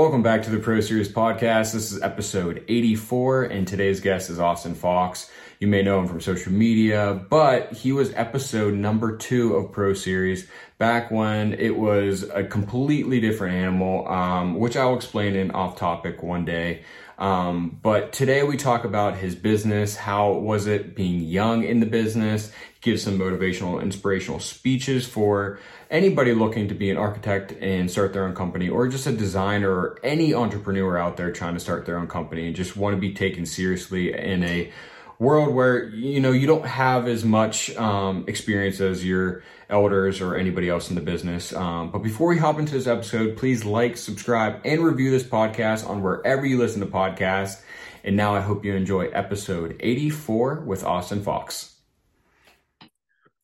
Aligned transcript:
Welcome 0.00 0.22
back 0.22 0.44
to 0.44 0.50
the 0.50 0.58
Pro 0.58 0.80
Series 0.80 1.12
podcast. 1.12 1.74
This 1.74 1.92
is 1.92 2.00
episode 2.00 2.64
84, 2.68 3.44
and 3.44 3.68
today's 3.68 4.00
guest 4.00 4.30
is 4.30 4.40
Austin 4.40 4.74
Fox. 4.74 5.30
You 5.58 5.68
may 5.68 5.82
know 5.82 6.00
him 6.00 6.08
from 6.08 6.22
social 6.22 6.54
media, 6.54 7.22
but 7.28 7.74
he 7.74 7.92
was 7.92 8.10
episode 8.14 8.72
number 8.72 9.18
two 9.18 9.54
of 9.56 9.72
Pro 9.72 9.92
Series 9.92 10.48
back 10.78 11.10
when 11.10 11.52
it 11.52 11.76
was 11.76 12.22
a 12.22 12.42
completely 12.42 13.20
different 13.20 13.56
animal, 13.56 14.08
um, 14.08 14.54
which 14.54 14.74
I'll 14.74 14.96
explain 14.96 15.36
in 15.36 15.50
off 15.50 15.76
topic 15.76 16.22
one 16.22 16.46
day. 16.46 16.82
Um, 17.20 17.78
but 17.82 18.14
today 18.14 18.42
we 18.42 18.56
talk 18.56 18.84
about 18.84 19.18
his 19.18 19.34
business. 19.34 19.94
How 19.94 20.32
was 20.32 20.66
it 20.66 20.96
being 20.96 21.20
young 21.20 21.64
in 21.64 21.80
the 21.80 21.86
business? 21.86 22.50
Give 22.80 22.98
some 22.98 23.18
motivational, 23.18 23.82
inspirational 23.82 24.40
speeches 24.40 25.06
for 25.06 25.58
anybody 25.90 26.32
looking 26.32 26.68
to 26.68 26.74
be 26.74 26.90
an 26.90 26.96
architect 26.96 27.52
and 27.60 27.90
start 27.90 28.14
their 28.14 28.24
own 28.24 28.34
company, 28.34 28.70
or 28.70 28.88
just 28.88 29.06
a 29.06 29.12
designer 29.12 29.70
or 29.70 29.98
any 30.02 30.32
entrepreneur 30.32 30.96
out 30.96 31.18
there 31.18 31.30
trying 31.30 31.52
to 31.52 31.60
start 31.60 31.84
their 31.84 31.98
own 31.98 32.08
company 32.08 32.46
and 32.46 32.56
just 32.56 32.74
want 32.74 32.96
to 32.96 33.00
be 33.00 33.12
taken 33.12 33.44
seriously 33.44 34.14
in 34.14 34.42
a 34.42 34.72
world 35.20 35.54
where 35.54 35.84
you 35.90 36.18
know 36.18 36.32
you 36.32 36.48
don't 36.48 36.66
have 36.66 37.06
as 37.06 37.24
much 37.24 37.74
um, 37.76 38.24
experience 38.26 38.80
as 38.80 39.04
your 39.04 39.44
elders 39.68 40.20
or 40.20 40.34
anybody 40.34 40.68
else 40.68 40.88
in 40.88 40.96
the 40.96 41.00
business. 41.00 41.52
Um, 41.52 41.92
but 41.92 41.98
before 41.98 42.28
we 42.28 42.38
hop 42.38 42.58
into 42.58 42.72
this 42.72 42.88
episode, 42.88 43.36
please 43.36 43.64
like, 43.64 43.96
subscribe, 43.96 44.60
and 44.64 44.82
review 44.82 45.12
this 45.12 45.22
podcast 45.22 45.88
on 45.88 46.02
wherever 46.02 46.44
you 46.44 46.58
listen 46.58 46.80
to 46.80 46.86
podcasts. 46.86 47.62
And 48.02 48.16
now 48.16 48.34
I 48.34 48.40
hope 48.40 48.64
you 48.64 48.74
enjoy 48.74 49.08
episode 49.08 49.76
84 49.78 50.62
with 50.62 50.82
Austin 50.82 51.22
Fox. 51.22 51.76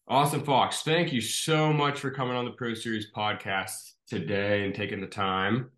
Austin 0.08 0.42
Fox, 0.42 0.82
thank 0.82 1.12
you 1.12 1.20
so 1.20 1.72
much 1.72 2.00
for 2.00 2.10
coming 2.10 2.36
on 2.36 2.44
the 2.44 2.52
Pro 2.52 2.74
Series 2.74 3.10
podcast 3.12 3.92
today 4.08 4.64
and 4.64 4.74
taking 4.74 5.00
the 5.00 5.06
time. 5.06 5.70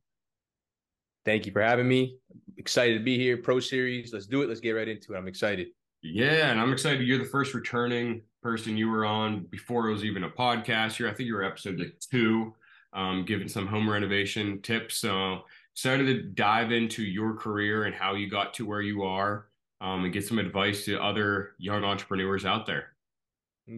Thank 1.24 1.44
you 1.44 1.52
for 1.52 1.60
having 1.60 1.88
me. 1.88 2.18
Excited 2.56 2.98
to 2.98 3.04
be 3.04 3.18
here. 3.18 3.36
Pro 3.36 3.58
Series. 3.58 4.12
Let's 4.12 4.26
do 4.26 4.42
it. 4.42 4.48
Let's 4.48 4.60
get 4.60 4.72
right 4.72 4.88
into 4.88 5.14
it. 5.14 5.18
I'm 5.18 5.28
excited. 5.28 5.68
Yeah, 6.02 6.50
and 6.50 6.60
I'm 6.60 6.72
excited. 6.72 7.06
You're 7.06 7.18
the 7.18 7.24
first 7.24 7.54
returning 7.54 8.22
person 8.42 8.76
you 8.76 8.88
were 8.88 9.04
on 9.04 9.46
before 9.50 9.88
it 9.88 9.92
was 9.92 10.04
even 10.04 10.24
a 10.24 10.30
podcast 10.30 10.96
here. 10.96 11.08
I 11.08 11.12
think 11.12 11.26
you 11.26 11.34
were 11.34 11.42
episode 11.42 11.78
like 11.78 11.98
two, 11.98 12.54
um, 12.92 13.24
giving 13.24 13.48
some 13.48 13.66
home 13.66 13.90
renovation 13.90 14.62
tips. 14.62 14.96
So 14.96 15.42
excited 15.74 16.06
to 16.06 16.22
dive 16.22 16.72
into 16.72 17.02
your 17.02 17.34
career 17.34 17.84
and 17.84 17.94
how 17.94 18.14
you 18.14 18.30
got 18.30 18.54
to 18.54 18.66
where 18.66 18.80
you 18.80 19.02
are 19.02 19.48
um, 19.80 20.04
and 20.04 20.12
get 20.12 20.26
some 20.26 20.38
advice 20.38 20.84
to 20.84 21.02
other 21.02 21.52
young 21.58 21.84
entrepreneurs 21.84 22.44
out 22.44 22.66
there. 22.66 22.94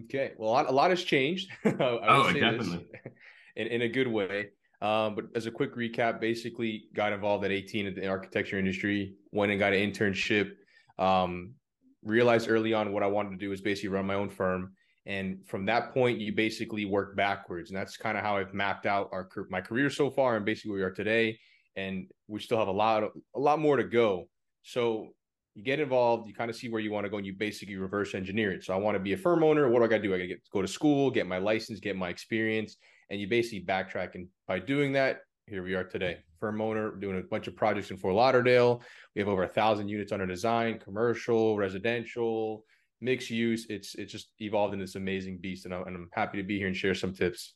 Okay. 0.05 0.33
Well, 0.37 0.51
a 0.51 0.53
lot, 0.53 0.69
a 0.69 0.73
lot 0.73 0.91
has 0.91 1.03
changed. 1.03 1.51
oh, 1.65 2.33
definitely. 2.33 2.87
In, 3.57 3.67
in 3.67 3.83
a 3.83 3.89
good 3.89 4.07
way. 4.07 4.51
Um, 4.81 5.17
but 5.17 5.25
as 5.35 5.47
a 5.47 5.51
quick 5.51 5.75
recap, 5.75 6.21
basically 6.21 6.85
got 6.95 7.13
involved 7.13 7.45
at 7.45 7.51
18 7.51 7.85
in 7.85 7.95
the 7.95 8.07
architecture 8.07 8.59
industry, 8.59 9.17
went 9.33 9.51
and 9.51 9.59
got 9.59 9.73
an 9.73 9.93
internship. 9.93 10.53
Um, 10.99 11.55
realized 12.05 12.49
early 12.49 12.73
on 12.73 12.93
what 12.93 13.03
I 13.03 13.07
wanted 13.07 13.31
to 13.31 13.37
do 13.37 13.53
is 13.53 13.61
basically 13.61 13.91
run 13.91 14.07
my 14.07 14.15
own 14.15 14.31
firm. 14.31 14.73
And 15.07 15.39
from 15.47 15.67
that 15.67 15.93
point, 15.93 16.21
you 16.21 16.33
basically 16.33 16.85
work 16.85 17.17
backwards. 17.17 17.71
And 17.71 17.79
that's 17.79 17.97
kind 17.97 18.17
of 18.17 18.25
how 18.25 18.37
I've 18.37 18.55
mapped 18.55 18.87
out 18.87 19.09
our 19.13 19.29
my 19.51 19.61
career 19.61 19.91
so 19.91 20.11
far 20.11 20.37
and 20.37 20.45
basically 20.45 20.73
where 20.73 20.81
we 20.81 20.85
are 20.85 20.91
today. 20.91 21.39
And 21.77 22.07
we 22.29 22.41
still 22.41 22.59
have 22.59 22.69
a 22.69 22.73
lot 22.73 23.03
of, 23.03 23.11
a 23.35 23.41
lot 23.41 23.59
more 23.59 23.77
to 23.77 23.85
go. 23.85 24.29
So 24.63 25.09
you 25.55 25.65
get 25.65 25.81
involved, 25.81 26.29
you 26.29 26.35
kind 26.35 26.51
of 26.51 26.57
see 26.57 26.69
where 26.69 26.81
you 26.81 26.91
want 26.91 27.05
to 27.05 27.11
go, 27.11 27.17
and 27.17 27.27
you 27.27 27.35
basically 27.35 27.77
reverse 27.77 28.15
engineer 28.15 28.53
it. 28.53 28.65
So 28.65 28.75
I 28.75 28.77
want 28.77 28.95
to 28.95 29.01
be 29.01 29.15
a 29.15 29.17
firm 29.17 29.43
owner. 29.43 29.69
What 29.69 29.81
do 29.81 29.85
I 29.85 29.89
got 29.89 29.97
to 29.99 30.03
do? 30.03 30.15
I 30.15 30.19
got 30.19 30.23
to 30.23 30.29
get 30.29 30.51
go 30.53 30.63
to 30.63 30.69
school, 30.69 31.11
get 31.11 31.27
my 31.27 31.39
license, 31.39 31.81
get 31.81 31.97
my 31.97 32.09
experience, 32.09 32.77
and 33.09 33.21
you 33.21 33.29
basically 33.29 33.65
backtrack. 33.65 34.15
And 34.15 34.29
by 34.47 34.59
doing 34.59 34.93
that, 34.93 35.21
here 35.51 35.65
we 35.65 35.75
are 35.75 35.83
today. 35.83 36.19
Firm 36.39 36.61
owner, 36.61 36.93
doing 36.93 37.19
a 37.19 37.23
bunch 37.23 37.49
of 37.49 37.57
projects 37.57 37.91
in 37.91 37.97
Fort 37.97 38.15
Lauderdale. 38.15 38.83
We 39.15 39.21
have 39.21 39.29
over 39.29 39.43
a 39.43 39.49
thousand 39.49 39.89
units 39.89 40.13
under 40.13 40.25
design, 40.25 40.79
commercial, 40.79 41.59
residential, 41.59 42.65
mixed 43.01 43.31
use. 43.31 43.67
It's 43.69 43.97
it's 43.97 44.13
just 44.13 44.31
evolved 44.39 44.73
into 44.73 44.85
this 44.85 44.95
amazing 44.95 45.39
beast, 45.39 45.65
and 45.65 45.75
I'm, 45.75 45.87
and 45.89 45.97
I'm 45.97 46.09
happy 46.13 46.39
to 46.39 46.45
be 46.45 46.57
here 46.57 46.69
and 46.69 46.77
share 46.77 46.95
some 46.95 47.13
tips. 47.13 47.55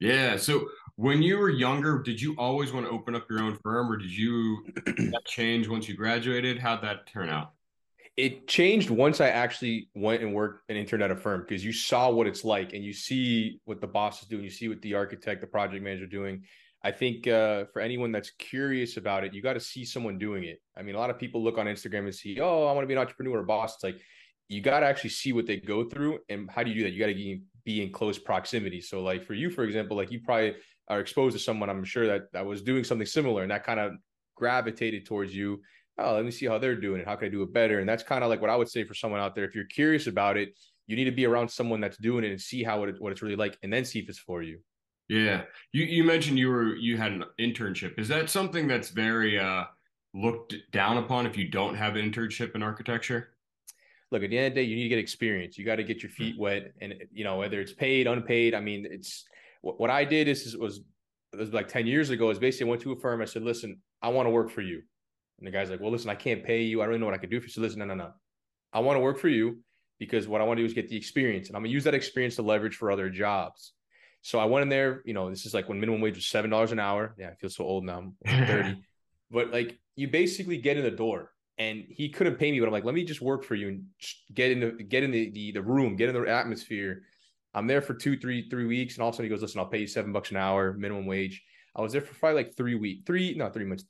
Yeah. 0.00 0.36
So 0.36 0.68
when 0.96 1.22
you 1.22 1.38
were 1.38 1.48
younger, 1.48 2.02
did 2.02 2.20
you 2.20 2.34
always 2.36 2.72
want 2.72 2.84
to 2.84 2.90
open 2.90 3.14
up 3.14 3.30
your 3.30 3.40
own 3.40 3.56
firm, 3.62 3.90
or 3.90 3.96
did 3.96 4.10
you 4.10 4.66
that 4.86 5.22
change 5.24 5.68
once 5.68 5.88
you 5.88 5.94
graduated? 5.94 6.58
How'd 6.58 6.82
that 6.82 7.06
turn 7.06 7.28
out? 7.28 7.52
It 8.16 8.48
changed 8.48 8.90
once 8.90 9.20
I 9.20 9.28
actually 9.28 9.88
went 9.94 10.22
and 10.22 10.34
worked 10.34 10.64
and 10.68 10.76
interned 10.76 11.02
at 11.02 11.10
a 11.10 11.16
firm 11.16 11.42
because 11.46 11.64
you 11.64 11.72
saw 11.72 12.10
what 12.10 12.26
it's 12.26 12.44
like 12.44 12.72
and 12.72 12.82
you 12.82 12.94
see 12.94 13.60
what 13.66 13.80
the 13.80 13.86
boss 13.86 14.22
is 14.22 14.28
doing, 14.28 14.42
you 14.42 14.50
see 14.50 14.68
what 14.68 14.80
the 14.80 14.94
architect, 14.94 15.42
the 15.42 15.46
project 15.46 15.84
manager 15.84 16.06
doing, 16.06 16.42
I 16.86 16.92
think 16.92 17.26
uh, 17.26 17.64
for 17.72 17.82
anyone 17.82 18.12
that's 18.12 18.30
curious 18.38 18.96
about 18.96 19.24
it, 19.24 19.34
you 19.34 19.42
got 19.42 19.54
to 19.54 19.60
see 19.60 19.84
someone 19.84 20.18
doing 20.18 20.44
it. 20.44 20.62
I 20.76 20.82
mean, 20.82 20.94
a 20.94 20.98
lot 20.98 21.10
of 21.10 21.18
people 21.18 21.42
look 21.42 21.58
on 21.58 21.66
Instagram 21.66 22.04
and 22.04 22.14
see, 22.14 22.38
oh, 22.40 22.64
I 22.66 22.72
want 22.72 22.84
to 22.84 22.86
be 22.86 22.94
an 22.94 23.00
entrepreneur 23.00 23.40
or 23.40 23.42
boss. 23.42 23.74
It's 23.74 23.82
like 23.82 23.96
you 24.46 24.60
got 24.60 24.80
to 24.80 24.86
actually 24.86 25.10
see 25.10 25.32
what 25.32 25.46
they 25.48 25.56
go 25.56 25.82
through, 25.82 26.20
and 26.28 26.48
how 26.48 26.62
do 26.62 26.70
you 26.70 26.76
do 26.76 26.82
that? 26.84 26.92
You 26.92 27.00
got 27.00 27.12
to 27.12 27.40
be 27.64 27.82
in 27.82 27.90
close 27.90 28.20
proximity. 28.20 28.80
So, 28.80 29.02
like 29.02 29.24
for 29.24 29.34
you, 29.34 29.50
for 29.50 29.64
example, 29.64 29.96
like 29.96 30.12
you 30.12 30.20
probably 30.20 30.54
are 30.86 31.00
exposed 31.00 31.36
to 31.36 31.42
someone. 31.42 31.68
I'm 31.68 31.82
sure 31.82 32.06
that 32.06 32.32
that 32.32 32.46
was 32.46 32.62
doing 32.62 32.84
something 32.84 33.04
similar, 33.04 33.42
and 33.42 33.50
that 33.50 33.64
kind 33.64 33.80
of 33.80 33.94
gravitated 34.36 35.06
towards 35.06 35.34
you. 35.34 35.62
Oh, 35.98 36.14
let 36.14 36.24
me 36.24 36.30
see 36.30 36.46
how 36.46 36.58
they're 36.58 36.80
doing 36.80 37.00
it. 37.00 37.08
How 37.08 37.16
can 37.16 37.26
I 37.26 37.30
do 37.30 37.42
it 37.42 37.52
better? 37.52 37.80
And 37.80 37.88
that's 37.88 38.04
kind 38.04 38.22
of 38.22 38.30
like 38.30 38.40
what 38.40 38.50
I 38.50 38.54
would 38.54 38.68
say 38.68 38.84
for 38.84 38.94
someone 38.94 39.20
out 39.20 39.34
there. 39.34 39.44
If 39.44 39.56
you're 39.56 39.64
curious 39.64 40.06
about 40.06 40.36
it, 40.36 40.50
you 40.86 40.94
need 40.94 41.06
to 41.06 41.10
be 41.10 41.26
around 41.26 41.48
someone 41.48 41.80
that's 41.80 41.96
doing 41.96 42.22
it 42.22 42.30
and 42.30 42.40
see 42.40 42.62
how 42.62 42.84
it 42.84 42.94
what 43.00 43.10
it's 43.10 43.22
really 43.22 43.34
like, 43.34 43.58
and 43.64 43.72
then 43.72 43.84
see 43.84 43.98
if 43.98 44.08
it's 44.08 44.20
for 44.20 44.40
you. 44.40 44.60
Yeah. 45.08 45.42
You 45.72 45.84
you 45.84 46.04
mentioned 46.04 46.38
you 46.38 46.48
were 46.48 46.74
you 46.76 46.96
had 46.96 47.12
an 47.12 47.24
internship. 47.38 47.98
Is 47.98 48.08
that 48.08 48.28
something 48.30 48.66
that's 48.66 48.90
very 48.90 49.38
uh 49.38 49.64
looked 50.14 50.54
down 50.72 50.96
upon 50.96 51.26
if 51.26 51.36
you 51.36 51.48
don't 51.48 51.74
have 51.74 51.96
an 51.96 52.10
internship 52.10 52.54
in 52.54 52.62
architecture? 52.62 53.36
Look, 54.10 54.22
at 54.22 54.30
the 54.30 54.38
end 54.38 54.46
of 54.48 54.54
the 54.54 54.60
day, 54.60 54.66
you 54.66 54.76
need 54.76 54.84
to 54.84 54.88
get 54.88 54.98
experience. 54.98 55.58
You 55.58 55.64
got 55.64 55.76
to 55.76 55.84
get 55.84 56.02
your 56.02 56.10
feet 56.10 56.38
wet, 56.38 56.72
and 56.80 56.94
you 57.12 57.24
know 57.24 57.36
whether 57.38 57.60
it's 57.60 57.72
paid, 57.72 58.06
unpaid. 58.06 58.54
I 58.54 58.60
mean, 58.60 58.86
it's 58.88 59.24
what, 59.62 59.80
what 59.80 59.90
I 59.90 60.04
did 60.04 60.28
is, 60.28 60.46
is 60.46 60.56
was 60.56 60.80
it 61.32 61.38
was 61.38 61.52
like 61.52 61.68
ten 61.68 61.86
years 61.86 62.10
ago. 62.10 62.30
Is 62.30 62.38
basically 62.38 62.68
I 62.68 62.70
went 62.70 62.82
to 62.82 62.92
a 62.92 62.96
firm. 63.00 63.20
I 63.20 63.24
said, 63.24 63.42
"Listen, 63.42 63.78
I 64.02 64.08
want 64.08 64.26
to 64.26 64.30
work 64.30 64.50
for 64.50 64.62
you," 64.62 64.82
and 65.38 65.46
the 65.46 65.50
guy's 65.50 65.70
like, 65.70 65.80
"Well, 65.80 65.90
listen, 65.90 66.08
I 66.08 66.14
can't 66.14 66.44
pay 66.44 66.62
you. 66.62 66.80
I 66.80 66.84
don't 66.84 66.90
really 66.90 67.00
know 67.00 67.06
what 67.06 67.14
I 67.16 67.18
can 67.18 67.30
do 67.30 67.40
for 67.40 67.46
you." 67.46 67.52
So 67.52 67.60
listen, 67.60 67.80
no, 67.80 67.84
no, 67.84 67.94
no. 67.94 68.12
I 68.72 68.78
want 68.78 68.96
to 68.96 69.00
work 69.00 69.18
for 69.18 69.28
you 69.28 69.58
because 69.98 70.28
what 70.28 70.40
I 70.40 70.44
want 70.44 70.58
to 70.58 70.62
do 70.62 70.66
is 70.66 70.72
get 70.72 70.88
the 70.88 70.96
experience, 70.96 71.48
and 71.48 71.56
I'm 71.56 71.62
gonna 71.62 71.72
use 71.72 71.84
that 71.84 71.94
experience 71.94 72.36
to 72.36 72.42
leverage 72.42 72.76
for 72.76 72.92
other 72.92 73.10
jobs. 73.10 73.72
So 74.22 74.38
I 74.38 74.44
went 74.44 74.64
in 74.64 74.68
there, 74.68 75.02
you 75.04 75.14
know, 75.14 75.30
this 75.30 75.46
is 75.46 75.54
like 75.54 75.68
when 75.68 75.78
minimum 75.78 76.00
wage 76.00 76.16
was 76.16 76.26
seven 76.26 76.50
dollars 76.50 76.72
an 76.72 76.80
hour. 76.80 77.14
Yeah, 77.18 77.30
I 77.30 77.34
feel 77.34 77.50
so 77.50 77.64
old 77.64 77.84
now. 77.84 77.98
I'm 77.98 78.16
30. 78.46 78.82
but 79.30 79.52
like 79.52 79.78
you 79.94 80.08
basically 80.08 80.58
get 80.58 80.76
in 80.76 80.84
the 80.84 80.90
door 80.90 81.32
and 81.58 81.84
he 81.88 82.08
couldn't 82.08 82.36
pay 82.36 82.50
me, 82.50 82.60
but 82.60 82.66
I'm 82.66 82.72
like, 82.72 82.84
let 82.84 82.94
me 82.94 83.04
just 83.04 83.22
work 83.22 83.44
for 83.44 83.54
you 83.54 83.68
and 83.68 83.84
get 84.34 84.50
in 84.50 84.60
the 84.60 84.84
get 84.84 85.02
in 85.02 85.10
the, 85.10 85.30
the, 85.30 85.52
the 85.52 85.62
room, 85.62 85.96
get 85.96 86.08
in 86.08 86.14
the 86.14 86.28
atmosphere. 86.28 87.02
I'm 87.54 87.66
there 87.66 87.80
for 87.80 87.94
two, 87.94 88.18
three, 88.18 88.48
three 88.50 88.66
weeks. 88.66 88.94
And 88.94 89.02
all 89.02 89.08
of 89.08 89.14
a 89.14 89.16
sudden 89.16 89.26
he 89.26 89.30
goes, 89.30 89.40
listen, 89.40 89.60
I'll 89.60 89.66
pay 89.66 89.78
you 89.78 89.86
seven 89.86 90.12
bucks 90.12 90.30
an 90.30 90.36
hour, 90.36 90.74
minimum 90.74 91.06
wage. 91.06 91.42
I 91.74 91.80
was 91.80 91.92
there 91.92 92.02
for 92.02 92.14
probably 92.14 92.42
like 92.42 92.54
three 92.54 92.74
weeks, 92.74 93.02
three, 93.06 93.34
not 93.34 93.54
three 93.54 93.64
months. 93.64 93.84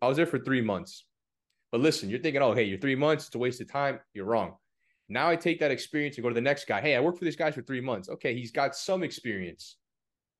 I 0.00 0.06
was 0.06 0.16
there 0.16 0.26
for 0.26 0.38
three 0.38 0.60
months. 0.60 1.04
But 1.72 1.80
listen, 1.80 2.08
you're 2.08 2.20
thinking, 2.20 2.42
oh, 2.42 2.54
hey, 2.54 2.64
you're 2.64 2.78
three 2.78 2.94
months, 2.94 3.26
it's 3.26 3.34
a 3.34 3.38
waste 3.38 3.60
of 3.60 3.70
time. 3.70 4.00
You're 4.14 4.24
wrong. 4.24 4.54
Now 5.08 5.28
I 5.28 5.36
take 5.36 5.60
that 5.60 5.70
experience 5.70 6.16
and 6.16 6.22
go 6.22 6.28
to 6.28 6.34
the 6.34 6.40
next 6.40 6.66
guy. 6.66 6.80
Hey, 6.80 6.94
I 6.94 7.00
worked 7.00 7.18
for 7.18 7.24
this 7.24 7.36
guy 7.36 7.50
for 7.50 7.62
three 7.62 7.80
months. 7.80 8.08
Okay, 8.08 8.34
he's 8.34 8.52
got 8.52 8.76
some 8.76 9.02
experience 9.02 9.76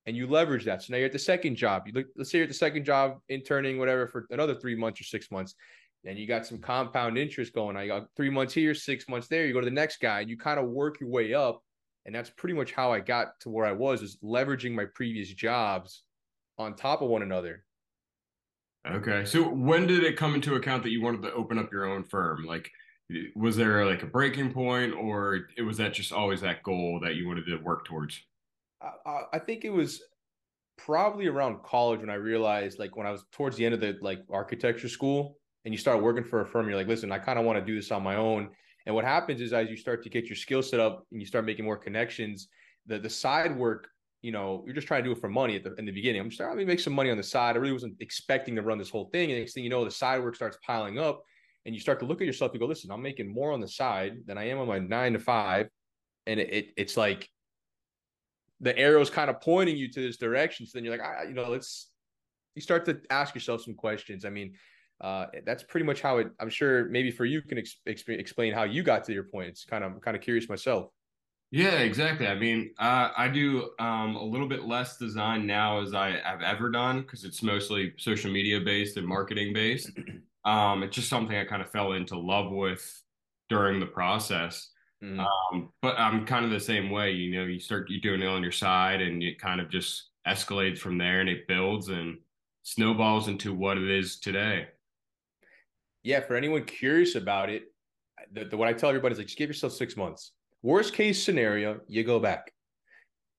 and 0.09 0.17
you 0.17 0.27
leverage 0.27 0.65
that. 0.65 0.83
So 0.83 0.93
now 0.93 0.97
you're 0.97 1.07
at 1.07 1.13
the 1.13 1.19
second 1.19 1.57
job. 1.57 1.83
You 1.87 1.93
look, 1.93 2.07
let's 2.17 2.31
say 2.31 2.39
you're 2.39 2.45
at 2.45 2.49
the 2.49 2.55
second 2.55 2.85
job, 2.85 3.19
interning, 3.29 3.79
whatever, 3.79 4.07
for 4.07 4.27
another 4.31 4.55
three 4.55 4.75
months 4.75 5.01
or 5.03 5.05
six 5.05 5.31
months. 5.31 5.55
Then 6.03 6.17
you 6.17 6.27
got 6.27 6.47
some 6.47 6.59
compound 6.59 7.19
interest 7.19 7.53
going 7.53 7.77
on. 7.77 7.83
You 7.83 7.89
got 7.89 8.07
three 8.17 8.31
months 8.31 8.55
here, 8.55 8.75
six 8.75 9.07
months 9.07 9.29
there. 9.29 9.45
You 9.45 9.53
go 9.53 9.61
to 9.61 9.67
the 9.67 9.71
next 9.71 10.01
guy, 10.01 10.21
and 10.21 10.31
you 10.31 10.39
kind 10.39 10.59
of 10.59 10.71
work 10.71 10.99
your 10.99 11.11
way 11.11 11.35
up. 11.35 11.63
And 12.07 12.15
that's 12.15 12.31
pretty 12.31 12.55
much 12.55 12.73
how 12.73 12.91
I 12.91 13.01
got 13.01 13.39
to 13.41 13.51
where 13.51 13.67
I 13.67 13.73
was, 13.73 14.01
is 14.01 14.17
leveraging 14.25 14.73
my 14.73 14.87
previous 14.95 15.29
jobs 15.29 16.05
on 16.57 16.75
top 16.75 17.03
of 17.03 17.11
one 17.11 17.23
another. 17.23 17.65
Okay. 18.91 19.27
So 19.27 19.43
when 19.47 19.87
did 19.87 20.05
it 20.05 20.17
come 20.17 20.35
into 20.35 20.55
account 20.55 20.85
that 20.85 20.91
you 20.91 21.03
wanted 21.03 21.21
to 21.23 21.35
open 21.35 21.59
up 21.59 21.71
your 21.71 21.85
own 21.85 22.05
firm? 22.05 22.47
Like, 22.47 22.71
was 23.35 23.57
there 23.57 23.85
like 23.87 24.03
a 24.03 24.07
breaking 24.07 24.53
point, 24.53 24.95
or 24.95 25.49
it 25.57 25.63
was 25.63 25.77
that 25.79 25.95
just 25.95 26.13
always 26.13 26.41
that 26.43 26.63
goal 26.63 27.01
that 27.03 27.15
you 27.15 27.27
wanted 27.27 27.47
to 27.47 27.57
work 27.59 27.85
towards? 27.85 28.21
I, 28.83 29.23
I 29.33 29.39
think 29.39 29.65
it 29.65 29.71
was 29.71 30.03
probably 30.77 31.27
around 31.27 31.63
college 31.63 32.01
when 32.01 32.11
I 32.11 32.15
realized, 32.15 32.79
like, 32.79 32.97
when 32.97 33.07
I 33.07 33.11
was 33.11 33.25
towards 33.33 33.57
the 33.57 33.65
end 33.65 33.75
of 33.75 33.81
the 33.81 33.97
like 34.01 34.21
architecture 34.31 34.89
school, 34.89 35.39
and 35.65 35.75
you 35.75 35.79
start 35.79 36.03
working 36.03 36.25
for 36.25 36.41
a 36.41 36.47
firm, 36.47 36.69
you're 36.69 36.77
like, 36.77 36.87
listen, 36.87 37.11
I 37.13 37.19
kind 37.19 37.39
of 37.39 37.45
want 37.45 37.59
to 37.59 37.65
do 37.65 37.75
this 37.75 37.91
on 37.91 38.03
my 38.03 38.17
own. 38.17 38.51
And 38.87 38.95
what 38.95 39.05
happens 39.05 39.41
is, 39.41 39.53
as 39.53 39.69
you 39.69 39.77
start 39.77 40.03
to 40.05 40.09
get 40.09 40.27
your 40.27 40.37
skill 40.37 40.63
set 40.63 40.81
up 40.81 41.07
and 41.11 41.21
you 41.21 41.27
start 41.27 41.45
making 41.45 41.65
more 41.65 41.77
connections, 41.77 42.49
the 42.87 42.99
the 42.99 43.11
side 43.11 43.57
work 43.57 43.89
you 44.23 44.33
know, 44.33 44.63
you're 44.67 44.75
just 44.75 44.89
trying 44.89 45.03
to 45.03 45.09
do 45.09 45.13
it 45.13 45.21
for 45.21 45.29
money 45.29 45.57
at 45.57 45.65
the 45.65 45.75
in 45.77 45.85
the 45.85 45.93
beginning. 45.93 46.21
I'm 46.21 46.29
just 46.29 46.41
trying 46.41 46.57
to 46.57 46.65
make 46.65 46.81
some 46.81 46.93
money 46.93 47.11
on 47.11 47.17
the 47.17 47.23
side. 47.23 47.57
I 47.57 47.61
really 47.61 47.73
wasn't 47.73 47.97
expecting 48.01 48.57
to 48.57 48.63
run 48.63 48.79
this 48.79 48.91
whole 48.91 49.09
thing. 49.13 49.31
And 49.31 49.39
next 49.39 49.53
thing 49.53 49.65
you 49.65 49.71
know, 49.71 49.85
the 49.85 49.91
side 49.91 50.23
work 50.23 50.35
starts 50.35 50.59
piling 50.67 50.99
up, 50.99 51.23
and 51.69 51.75
you 51.75 51.81
start 51.83 52.01
to 52.01 52.07
look 52.07 52.23
at 52.23 52.27
yourself 52.27 52.53
and 52.53 52.61
go, 52.61 52.67
"Listen, 52.67 52.91
I'm 52.91 53.03
making 53.03 53.31
more 53.31 53.53
on 53.53 53.61
the 53.61 53.69
side 53.69 54.23
than 54.25 54.39
I 54.39 54.49
am 54.49 54.59
on 54.59 54.67
my 54.67 54.79
nine 54.79 55.13
to 55.13 55.19
five. 55.19 55.69
and 56.27 56.41
it, 56.41 56.51
it 56.51 56.67
it's 56.79 56.97
like 56.97 57.29
the 58.61 58.77
arrow's 58.79 59.11
kind 59.11 59.29
of 59.29 59.43
pointing 59.43 59.77
you 59.77 59.93
to 59.93 60.01
this 60.01 60.17
direction. 60.17 60.65
So 60.65 60.79
then 60.79 60.85
you're 60.85 60.97
like, 60.97 61.07
ah, 61.07 61.25
you 61.25 61.35
know, 61.35 61.51
let's 61.51 61.91
you 62.55 62.63
start 62.63 62.87
to 62.87 63.03
ask 63.11 63.35
yourself 63.35 63.63
some 63.63 63.75
questions. 63.75 64.25
I 64.25 64.31
mean, 64.31 64.55
uh, 65.03 65.27
that's 65.45 65.63
pretty 65.63 65.85
much 65.85 66.01
how 66.01 66.17
it. 66.19 66.29
I'm 66.41 66.49
sure 66.49 66.87
maybe 66.89 67.11
for 67.11 67.27
you 67.27 67.43
can 67.43 67.59
ex- 67.59 67.83
explain 67.87 68.55
how 68.55 68.65
you 68.65 68.83
got 68.83 69.05
to 69.05 69.13
your 69.13 69.25
point. 69.25 69.49
It's 69.49 69.67
kind 69.67 69.85
of 69.85 69.93
I'm 69.93 70.01
kind 70.01 70.17
of 70.17 70.23
curious 70.23 70.49
myself. 70.49 70.87
Yeah, 71.51 71.81
exactly. 71.81 72.27
I 72.27 72.35
mean, 72.35 72.73
uh, 72.79 73.11
I 73.15 73.29
do 73.29 73.71
um, 73.79 74.17
a 74.17 74.25
little 74.25 74.49
bit 74.49 74.65
less 74.65 74.97
design 74.97 75.47
now 75.47 75.83
as 75.83 75.93
I 75.93 76.21
have 76.25 76.41
ever 76.41 76.71
done 76.71 77.03
because 77.03 77.25
it's 77.25 77.43
mostly 77.43 77.93
social 77.99 78.31
media 78.31 78.59
based 78.61 78.97
and 78.97 79.07
marketing 79.07 79.53
based. 79.53 79.91
Um, 80.49 80.83
it's 80.83 80.97
just 80.97 81.11
something 81.11 81.37
I 81.37 81.45
kind 81.45 81.61
of 81.61 81.71
fell 81.71 81.93
into 81.93 82.19
love 82.19 82.51
with 82.51 83.03
during 83.51 83.81
the 83.81 83.87
process. 83.87 84.71
Mm-hmm. 85.05 85.21
Um, 85.21 85.69
but 85.83 85.99
I'm 85.99 86.25
kind 86.25 86.45
of 86.45 86.51
the 86.51 86.59
same 86.61 86.91
way. 86.91 87.13
You 87.13 87.39
know, 87.39 87.45
you 87.45 87.61
start 87.61 87.91
you 87.91 88.01
doing 88.01 88.23
it 88.23 88.27
on 88.27 88.43
your 88.43 88.53
side, 88.53 89.03
and 89.03 89.23
it 89.23 89.39
kind 89.39 89.61
of 89.61 89.71
just 89.71 90.09
escalates 90.27 90.79
from 90.79 90.97
there, 90.97 91.21
and 91.21 91.29
it 91.29 91.47
builds 91.47 91.89
and 91.89 92.19
snowballs 92.63 93.29
into 93.29 93.53
what 93.53 93.77
it 93.77 93.91
is 93.91 94.19
today. 94.19 94.69
Yeah, 96.03 96.21
for 96.21 96.35
anyone 96.35 96.65
curious 96.65 97.15
about 97.15 97.51
it, 97.51 97.65
the, 98.33 98.47
the, 98.47 98.57
what 98.57 98.69
I 98.69 98.73
tell 98.73 98.89
everybody 98.89 99.13
is 99.13 99.19
like, 99.19 99.27
just 99.27 99.39
give 99.39 99.51
yourself 99.51 99.75
six 99.75 99.97
months. 99.97 100.33
Worst 100.63 100.95
case 100.95 101.23
scenario, 101.23 101.81
you 101.87 102.05
go 102.05 102.19
back, 102.19 102.53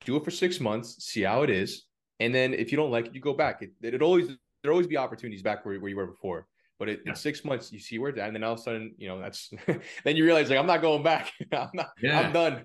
do 0.06 0.16
it 0.16 0.24
for 0.24 0.32
six 0.32 0.60
months, 0.60 1.04
see 1.04 1.24
how 1.24 1.42
it 1.42 1.50
is, 1.50 1.86
and 2.20 2.34
then 2.34 2.54
if 2.54 2.72
you 2.72 2.78
don't 2.78 2.92
like 2.92 3.08
it, 3.08 3.16
you 3.16 3.22
go 3.22 3.34
back. 3.34 3.62
It 3.64 3.72
it 3.82 4.02
always 4.02 4.28
there 4.62 4.72
always 4.72 4.88
be 4.88 4.98
opportunities 4.98 5.42
back 5.42 5.66
where, 5.66 5.80
where 5.80 5.90
you 5.90 5.98
were 5.98 6.08
before. 6.08 6.48
But 6.80 6.90
it, 6.90 7.02
yeah. 7.06 7.12
in 7.12 7.16
six 7.16 7.44
months, 7.44 7.72
you 7.72 7.80
see 7.80 8.00
where 8.00 8.10
it's 8.10 8.20
at, 8.20 8.28
and 8.28 8.36
then 8.36 8.44
all 8.44 8.54
of 8.54 8.60
a 8.60 8.64
sudden, 8.64 8.96
you 8.98 9.10
know, 9.10 9.20
that's 9.20 9.52
then 10.04 10.16
you 10.16 10.26
realize 10.26 10.50
like 10.50 10.58
I'm 10.58 10.66
not 10.66 10.82
going 10.82 11.04
back. 11.04 11.32
I'm 11.52 11.70
not. 11.74 11.90
Yeah. 12.02 12.20
I'm 12.20 12.34
done. 12.34 12.64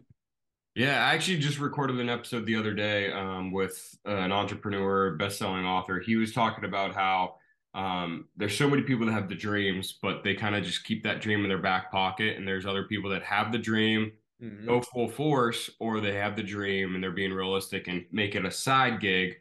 Yeah, 0.76 1.04
I 1.06 1.14
actually 1.14 1.38
just 1.38 1.60
recorded 1.60 2.00
an 2.00 2.08
episode 2.08 2.46
the 2.46 2.56
other 2.56 2.74
day 2.74 3.12
um, 3.12 3.52
with 3.52 3.96
uh, 4.08 4.10
an 4.10 4.32
entrepreneur, 4.32 5.12
best-selling 5.12 5.64
author. 5.64 6.00
He 6.00 6.16
was 6.16 6.32
talking 6.32 6.64
about 6.64 6.94
how 6.94 7.36
um, 7.74 8.26
there's 8.36 8.58
so 8.58 8.68
many 8.68 8.82
people 8.82 9.06
that 9.06 9.12
have 9.12 9.28
the 9.28 9.36
dreams, 9.36 9.98
but 10.02 10.24
they 10.24 10.34
kind 10.34 10.56
of 10.56 10.64
just 10.64 10.84
keep 10.84 11.04
that 11.04 11.20
dream 11.20 11.42
in 11.42 11.48
their 11.48 11.58
back 11.58 11.92
pocket. 11.92 12.36
And 12.36 12.46
there's 12.46 12.66
other 12.66 12.84
people 12.84 13.10
that 13.10 13.22
have 13.22 13.52
the 13.52 13.58
dream, 13.58 14.12
mm-hmm. 14.42 14.66
go 14.66 14.80
full 14.80 15.08
force, 15.08 15.70
or 15.78 16.00
they 16.00 16.14
have 16.14 16.34
the 16.34 16.42
dream 16.42 16.96
and 16.96 17.02
they're 17.02 17.12
being 17.12 17.32
realistic 17.32 17.86
and 17.86 18.04
make 18.10 18.34
it 18.34 18.44
a 18.44 18.50
side 18.50 19.00
gig 19.00 19.36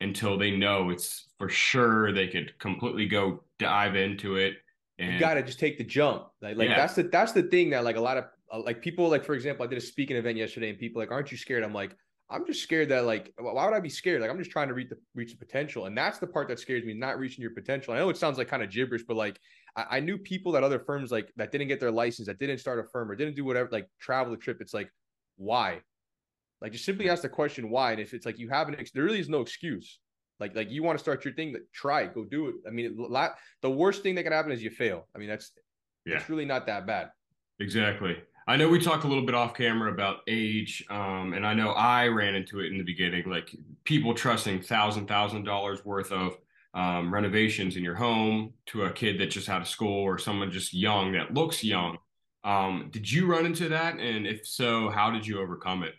until 0.00 0.36
they 0.38 0.50
know 0.50 0.90
it's 0.90 1.26
for 1.38 1.48
sure 1.48 2.12
they 2.12 2.28
could 2.28 2.56
completely 2.58 3.06
go 3.06 3.42
dive 3.58 3.96
into 3.96 4.36
it. 4.36 4.54
And 4.98 5.12
you 5.12 5.20
got 5.20 5.34
to 5.34 5.42
just 5.42 5.58
take 5.58 5.76
the 5.76 5.84
jump. 5.84 6.26
Like, 6.40 6.56
like 6.56 6.70
yeah. 6.70 6.76
that's 6.76 6.94
the 6.94 7.02
that's 7.04 7.32
the 7.32 7.42
thing 7.42 7.70
that 7.70 7.84
like 7.84 7.96
a 7.96 8.00
lot 8.00 8.16
of 8.16 8.24
uh, 8.50 8.60
like 8.60 8.80
people 8.80 9.08
like 9.08 9.24
for 9.24 9.34
example, 9.34 9.64
I 9.64 9.68
did 9.68 9.78
a 9.78 9.82
speaking 9.82 10.16
event 10.16 10.38
yesterday 10.38 10.70
and 10.70 10.78
people 10.78 11.00
like, 11.00 11.10
aren't 11.10 11.30
you 11.30 11.36
scared? 11.36 11.62
I'm 11.62 11.74
like, 11.74 11.94
I'm 12.28 12.44
just 12.44 12.62
scared 12.62 12.88
that 12.88 13.04
like, 13.04 13.32
why 13.38 13.64
would 13.64 13.74
I 13.74 13.80
be 13.80 13.88
scared? 13.88 14.20
Like, 14.20 14.30
I'm 14.30 14.38
just 14.38 14.50
trying 14.50 14.68
to 14.68 14.74
reach 14.74 14.88
the 14.88 14.96
reach 15.14 15.30
the 15.32 15.38
potential, 15.38 15.86
and 15.86 15.96
that's 15.96 16.18
the 16.18 16.26
part 16.26 16.48
that 16.48 16.58
scares 16.58 16.84
me, 16.84 16.92
not 16.92 17.18
reaching 17.18 17.42
your 17.42 17.52
potential. 17.52 17.94
I 17.94 17.98
know 17.98 18.08
it 18.08 18.16
sounds 18.16 18.36
like 18.38 18.48
kind 18.48 18.62
of 18.62 18.70
gibberish, 18.70 19.04
but 19.06 19.16
like, 19.16 19.38
I, 19.76 19.98
I 19.98 20.00
knew 20.00 20.18
people 20.18 20.52
that 20.52 20.64
other 20.64 20.80
firms 20.80 21.12
like 21.12 21.32
that 21.36 21.52
didn't 21.52 21.68
get 21.68 21.78
their 21.78 21.92
license, 21.92 22.26
that 22.26 22.38
didn't 22.38 22.58
start 22.58 22.80
a 22.80 22.84
firm 22.84 23.10
or 23.10 23.14
didn't 23.14 23.36
do 23.36 23.44
whatever, 23.44 23.68
like 23.70 23.88
travel 24.00 24.32
the 24.32 24.38
trip. 24.38 24.60
It's 24.60 24.74
like, 24.74 24.90
why? 25.36 25.80
Like, 26.60 26.72
just 26.72 26.84
simply 26.84 27.08
ask 27.08 27.22
the 27.22 27.28
question 27.28 27.70
why, 27.70 27.92
and 27.92 28.00
if 28.00 28.12
it's 28.12 28.26
like 28.26 28.38
you 28.38 28.48
have 28.48 28.68
an, 28.68 28.76
there 28.92 29.04
really 29.04 29.20
is 29.20 29.28
no 29.28 29.40
excuse. 29.40 30.00
Like, 30.38 30.54
like 30.54 30.70
you 30.70 30.82
want 30.82 30.98
to 30.98 31.02
start 31.02 31.24
your 31.24 31.34
thing, 31.34 31.52
that 31.52 31.72
try 31.72 32.02
it, 32.02 32.14
go 32.14 32.24
do 32.24 32.48
it. 32.48 32.54
I 32.66 32.70
mean, 32.70 32.94
lot, 32.96 33.36
the 33.62 33.70
worst 33.70 34.02
thing 34.02 34.14
that 34.16 34.24
can 34.24 34.32
happen 34.32 34.52
is 34.52 34.62
you 34.62 34.70
fail. 34.70 35.06
I 35.14 35.18
mean, 35.18 35.28
that's 35.28 35.52
yeah. 36.04 36.16
it's 36.16 36.28
really 36.28 36.44
not 36.44 36.66
that 36.66 36.86
bad. 36.86 37.10
Exactly. 37.58 38.16
I 38.48 38.56
know 38.56 38.68
we 38.68 38.78
talked 38.78 39.04
a 39.04 39.08
little 39.08 39.26
bit 39.26 39.34
off 39.34 39.54
camera 39.54 39.92
about 39.92 40.18
age, 40.28 40.84
um, 40.88 41.32
and 41.32 41.44
I 41.44 41.52
know 41.52 41.70
I 41.70 42.06
ran 42.06 42.36
into 42.36 42.60
it 42.60 42.70
in 42.70 42.78
the 42.78 42.84
beginning, 42.84 43.28
like 43.28 43.50
people 43.84 44.14
trusting 44.14 44.62
thousand 44.62 45.08
thousand 45.08 45.44
dollars 45.44 45.84
worth 45.84 46.12
of 46.12 46.36
um, 46.72 47.12
renovations 47.12 47.76
in 47.76 47.82
your 47.82 47.96
home 47.96 48.52
to 48.66 48.84
a 48.84 48.92
kid 48.92 49.18
that 49.18 49.30
just 49.30 49.48
out 49.48 49.62
of 49.62 49.68
school 49.68 50.02
or 50.02 50.18
someone 50.18 50.52
just 50.52 50.72
young 50.72 51.12
that 51.12 51.34
looks 51.34 51.64
young. 51.64 51.98
Um, 52.44 52.88
did 52.92 53.10
you 53.10 53.26
run 53.26 53.46
into 53.46 53.68
that, 53.70 53.98
and 53.98 54.26
if 54.26 54.46
so, 54.46 54.90
how 54.90 55.10
did 55.10 55.26
you 55.26 55.40
overcome 55.40 55.82
it? 55.82 55.94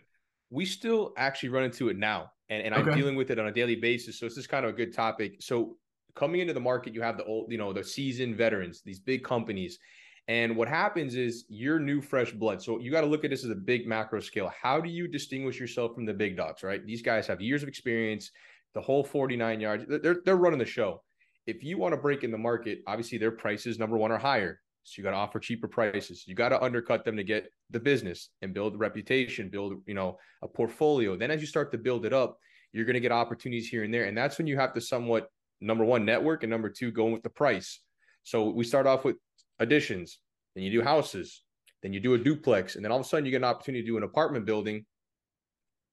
We 0.50 0.64
still 0.64 1.12
actually 1.16 1.50
run 1.50 1.64
into 1.64 1.88
it 1.88 1.96
now 1.96 2.30
and, 2.48 2.62
and 2.62 2.74
okay. 2.74 2.90
I'm 2.90 2.96
dealing 2.96 3.16
with 3.16 3.30
it 3.30 3.38
on 3.38 3.46
a 3.46 3.52
daily 3.52 3.76
basis. 3.76 4.18
So 4.18 4.26
this 4.26 4.36
is 4.36 4.46
kind 4.46 4.64
of 4.64 4.70
a 4.70 4.74
good 4.74 4.94
topic. 4.94 5.36
So 5.40 5.76
coming 6.14 6.40
into 6.40 6.52
the 6.52 6.60
market, 6.60 6.94
you 6.94 7.02
have 7.02 7.16
the 7.16 7.24
old, 7.24 7.50
you 7.50 7.58
know, 7.58 7.72
the 7.72 7.84
seasoned 7.84 8.36
veterans, 8.36 8.82
these 8.84 9.00
big 9.00 9.24
companies. 9.24 9.78
And 10.26 10.56
what 10.56 10.68
happens 10.68 11.14
is 11.14 11.46
you're 11.48 11.78
new, 11.78 12.02
fresh 12.02 12.32
blood. 12.32 12.62
So 12.62 12.78
you 12.78 12.90
got 12.90 13.00
to 13.00 13.06
look 13.06 13.24
at 13.24 13.30
this 13.30 13.44
as 13.44 13.50
a 13.50 13.54
big 13.54 13.86
macro 13.86 14.20
scale. 14.20 14.52
How 14.60 14.80
do 14.80 14.90
you 14.90 15.08
distinguish 15.08 15.58
yourself 15.58 15.94
from 15.94 16.04
the 16.04 16.12
big 16.12 16.36
dogs, 16.36 16.62
right? 16.62 16.84
These 16.84 17.02
guys 17.02 17.26
have 17.26 17.40
years 17.40 17.62
of 17.62 17.68
experience, 17.68 18.30
the 18.74 18.80
whole 18.80 19.04
49 19.04 19.60
yards. 19.60 19.84
They're, 19.88 20.18
they're 20.24 20.36
running 20.36 20.58
the 20.58 20.66
show. 20.66 21.02
If 21.46 21.64
you 21.64 21.78
want 21.78 21.94
to 21.94 22.00
break 22.00 22.24
in 22.24 22.30
the 22.30 22.38
market, 22.38 22.80
obviously 22.86 23.16
their 23.16 23.30
prices, 23.30 23.78
number 23.78 23.96
one, 23.96 24.12
are 24.12 24.18
higher. 24.18 24.60
So 24.84 24.94
you 24.98 25.04
got 25.04 25.10
to 25.10 25.16
offer 25.16 25.38
cheaper 25.38 25.68
prices. 25.68 26.24
You 26.26 26.34
got 26.34 26.48
to 26.50 26.62
undercut 26.62 27.04
them 27.04 27.16
to 27.16 27.24
get 27.24 27.52
the 27.70 27.80
business 27.80 28.30
and 28.40 28.54
build 28.54 28.78
reputation, 28.78 29.50
build, 29.50 29.74
you 29.86 29.94
know, 29.94 30.18
a 30.42 30.48
portfolio. 30.48 31.16
Then 31.16 31.30
as 31.30 31.40
you 31.40 31.46
start 31.46 31.70
to 31.72 31.78
build 31.78 32.06
it 32.06 32.12
up, 32.12 32.38
you're 32.72 32.84
going 32.84 32.94
to 32.94 33.00
get 33.00 33.12
opportunities 33.12 33.68
here 33.68 33.84
and 33.84 33.92
there. 33.92 34.04
And 34.04 34.16
that's 34.16 34.38
when 34.38 34.46
you 34.46 34.56
have 34.56 34.74
to 34.74 34.80
somewhat 34.80 35.28
number 35.60 35.84
one, 35.84 36.04
network, 36.04 36.42
and 36.42 36.50
number 36.50 36.70
two, 36.70 36.90
going 36.90 37.12
with 37.12 37.22
the 37.22 37.30
price. 37.30 37.80
So 38.22 38.50
we 38.50 38.64
start 38.64 38.86
off 38.86 39.04
with 39.04 39.16
additions, 39.58 40.18
then 40.54 40.64
you 40.64 40.70
do 40.70 40.82
houses, 40.82 41.42
then 41.82 41.92
you 41.92 42.00
do 42.00 42.14
a 42.14 42.18
duplex, 42.18 42.76
and 42.76 42.84
then 42.84 42.92
all 42.92 43.00
of 43.00 43.06
a 43.06 43.08
sudden 43.08 43.24
you 43.24 43.30
get 43.30 43.38
an 43.38 43.44
opportunity 43.44 43.82
to 43.82 43.86
do 43.86 43.96
an 43.96 44.02
apartment 44.02 44.44
building. 44.44 44.84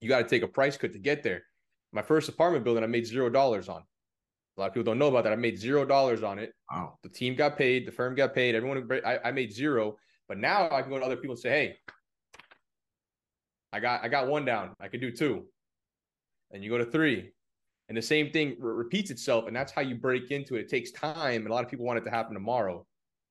You 0.02 0.10
got 0.10 0.20
to 0.20 0.28
take 0.28 0.44
a 0.44 0.48
price 0.48 0.78
cut 0.78 0.94
to 0.94 1.00
get 1.00 1.24
there. 1.24 1.44
My 1.92 2.02
first 2.02 2.28
apartment 2.28 2.64
building, 2.64 2.84
I 2.84 2.88
made 2.88 3.08
zero 3.08 3.30
dollars 3.30 3.70
on. 3.70 3.84
A 4.58 4.62
lot 4.62 4.68
of 4.68 4.74
people 4.74 4.86
don't 4.86 5.00
know 5.00 5.08
about 5.08 5.26
that. 5.26 5.34
I 5.34 5.36
made 5.36 5.60
zero 5.60 5.86
dollars 5.86 6.24
on 6.24 6.40
it. 6.40 6.54
Wow. 6.72 6.98
The 7.04 7.10
team 7.10 7.36
got 7.36 7.58
paid, 7.58 7.86
the 7.86 7.92
firm 7.92 8.16
got 8.16 8.34
paid, 8.34 8.56
everyone. 8.56 8.88
I, 9.06 9.20
I 9.26 9.32
made 9.32 9.52
zero, 9.52 9.98
but 10.30 10.38
now 10.38 10.70
I 10.72 10.82
can 10.82 10.90
go 10.90 11.00
to 11.00 11.06
other 11.06 11.18
people 11.18 11.34
and 11.34 11.40
say, 11.40 11.50
"Hey, 11.50 11.78
I 13.74 13.82
got 13.82 14.04
I 14.04 14.08
got 14.08 14.28
one 14.28 14.46
down. 14.46 14.74
I 14.80 14.88
can 14.88 15.02
do 15.02 15.12
two, 15.12 15.46
and 16.52 16.64
you 16.64 16.70
go 16.70 16.78
to 16.78 16.86
three, 16.86 17.32
and 17.90 17.98
the 17.98 18.02
same 18.02 18.32
thing 18.32 18.56
re- 18.58 18.74
repeats 18.74 19.12
itself, 19.12 19.48
and 19.48 19.56
that's 19.56 19.74
how 19.74 19.82
you 19.82 19.96
break 19.96 20.32
into 20.32 20.56
it. 20.56 20.62
It 20.62 20.70
takes 20.70 20.92
time, 20.92 21.42
and 21.42 21.48
a 21.48 21.54
lot 21.54 21.66
of 21.66 21.70
people 21.70 21.86
want 21.86 22.00
it 22.00 22.06
to 22.06 22.10
happen 22.10 22.34
tomorrow. 22.34 22.86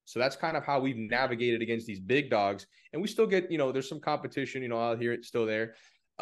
So 0.05 0.19
that's 0.19 0.37
kind 0.37 0.59
of 0.59 0.65
how 0.65 0.81
we've 0.81 0.99
navigated 0.99 1.63
against 1.63 1.87
these 1.87 2.01
big 2.01 2.29
dogs, 2.29 2.67
and 2.93 3.01
we 3.01 3.09
still 3.09 3.27
get 3.27 3.51
you 3.51 3.57
know 3.57 3.73
there's 3.73 3.89
some 3.89 4.01
competition. 4.01 4.61
You 4.63 4.69
know, 4.69 4.79
out 4.79 5.01
here 5.01 5.15
it's 5.15 5.29
still 5.29 5.47
there, 5.47 5.75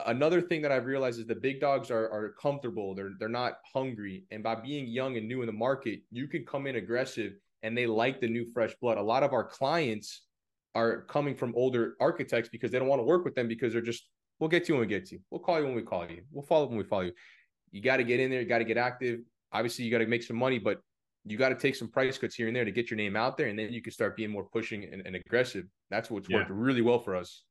another 0.06 0.40
thing 0.40 0.62
that 0.62 0.72
I've 0.72 0.86
realized 0.86 1.20
is 1.20 1.26
the 1.26 1.34
big 1.34 1.60
dogs 1.60 1.90
are 1.90 2.10
are 2.10 2.34
comfortable. 2.40 2.94
They're 2.94 3.12
they're 3.18 3.28
not 3.28 3.54
hungry, 3.72 4.24
and 4.30 4.42
by 4.42 4.54
being 4.56 4.86
young 4.86 5.16
and 5.16 5.28
new 5.28 5.42
in 5.42 5.46
the 5.46 5.52
market, 5.52 6.00
you 6.10 6.28
can 6.28 6.44
come 6.44 6.66
in 6.66 6.76
aggressive, 6.76 7.32
and 7.62 7.76
they 7.76 7.86
like 7.86 8.20
the 8.20 8.28
new 8.28 8.46
fresh 8.52 8.74
blood. 8.80 8.98
A 8.98 9.02
lot 9.02 9.22
of 9.22 9.32
our 9.32 9.44
clients 9.44 10.22
are 10.74 11.02
coming 11.02 11.34
from 11.34 11.52
older 11.54 11.94
architects 12.00 12.48
because 12.48 12.70
they 12.70 12.78
don't 12.78 12.88
want 12.88 13.00
to 13.00 13.04
work 13.04 13.24
with 13.24 13.34
them 13.34 13.48
because 13.48 13.72
they're 13.72 13.82
just 13.82 14.08
we'll 14.38 14.48
get 14.48 14.64
to 14.64 14.72
you 14.72 14.78
when 14.78 14.88
we 14.88 14.92
get 14.92 15.06
to 15.06 15.16
you. 15.16 15.20
We'll 15.30 15.40
call 15.40 15.58
you 15.60 15.66
when 15.66 15.74
we 15.74 15.82
call 15.82 16.08
you. 16.08 16.22
We'll 16.32 16.44
follow 16.44 16.64
up 16.64 16.70
when 16.70 16.78
we 16.78 16.84
follow 16.84 17.02
you. 17.02 17.12
You 17.70 17.80
got 17.82 17.98
to 17.98 18.04
get 18.04 18.20
in 18.20 18.30
there. 18.30 18.40
You 18.40 18.48
got 18.48 18.58
to 18.58 18.64
get 18.64 18.76
active. 18.76 19.20
Obviously, 19.52 19.84
you 19.84 19.90
got 19.90 19.98
to 19.98 20.06
make 20.06 20.22
some 20.22 20.36
money, 20.36 20.58
but 20.58 20.78
you 21.24 21.36
got 21.36 21.50
to 21.50 21.54
take 21.54 21.76
some 21.76 21.88
price 21.88 22.18
cuts 22.18 22.34
here 22.34 22.48
and 22.48 22.56
there 22.56 22.64
to 22.64 22.72
get 22.72 22.90
your 22.90 22.96
name 22.96 23.16
out 23.16 23.36
there, 23.36 23.48
and 23.48 23.58
then 23.58 23.72
you 23.72 23.82
can 23.82 23.92
start 23.92 24.16
being 24.16 24.30
more 24.30 24.44
pushing 24.44 24.84
and, 24.84 25.06
and 25.06 25.14
aggressive. 25.14 25.66
That's 25.90 26.10
what's 26.10 26.28
yeah. 26.28 26.38
worked 26.38 26.50
really 26.50 26.80
well 26.80 26.98
for 26.98 27.14
us. 27.14 27.44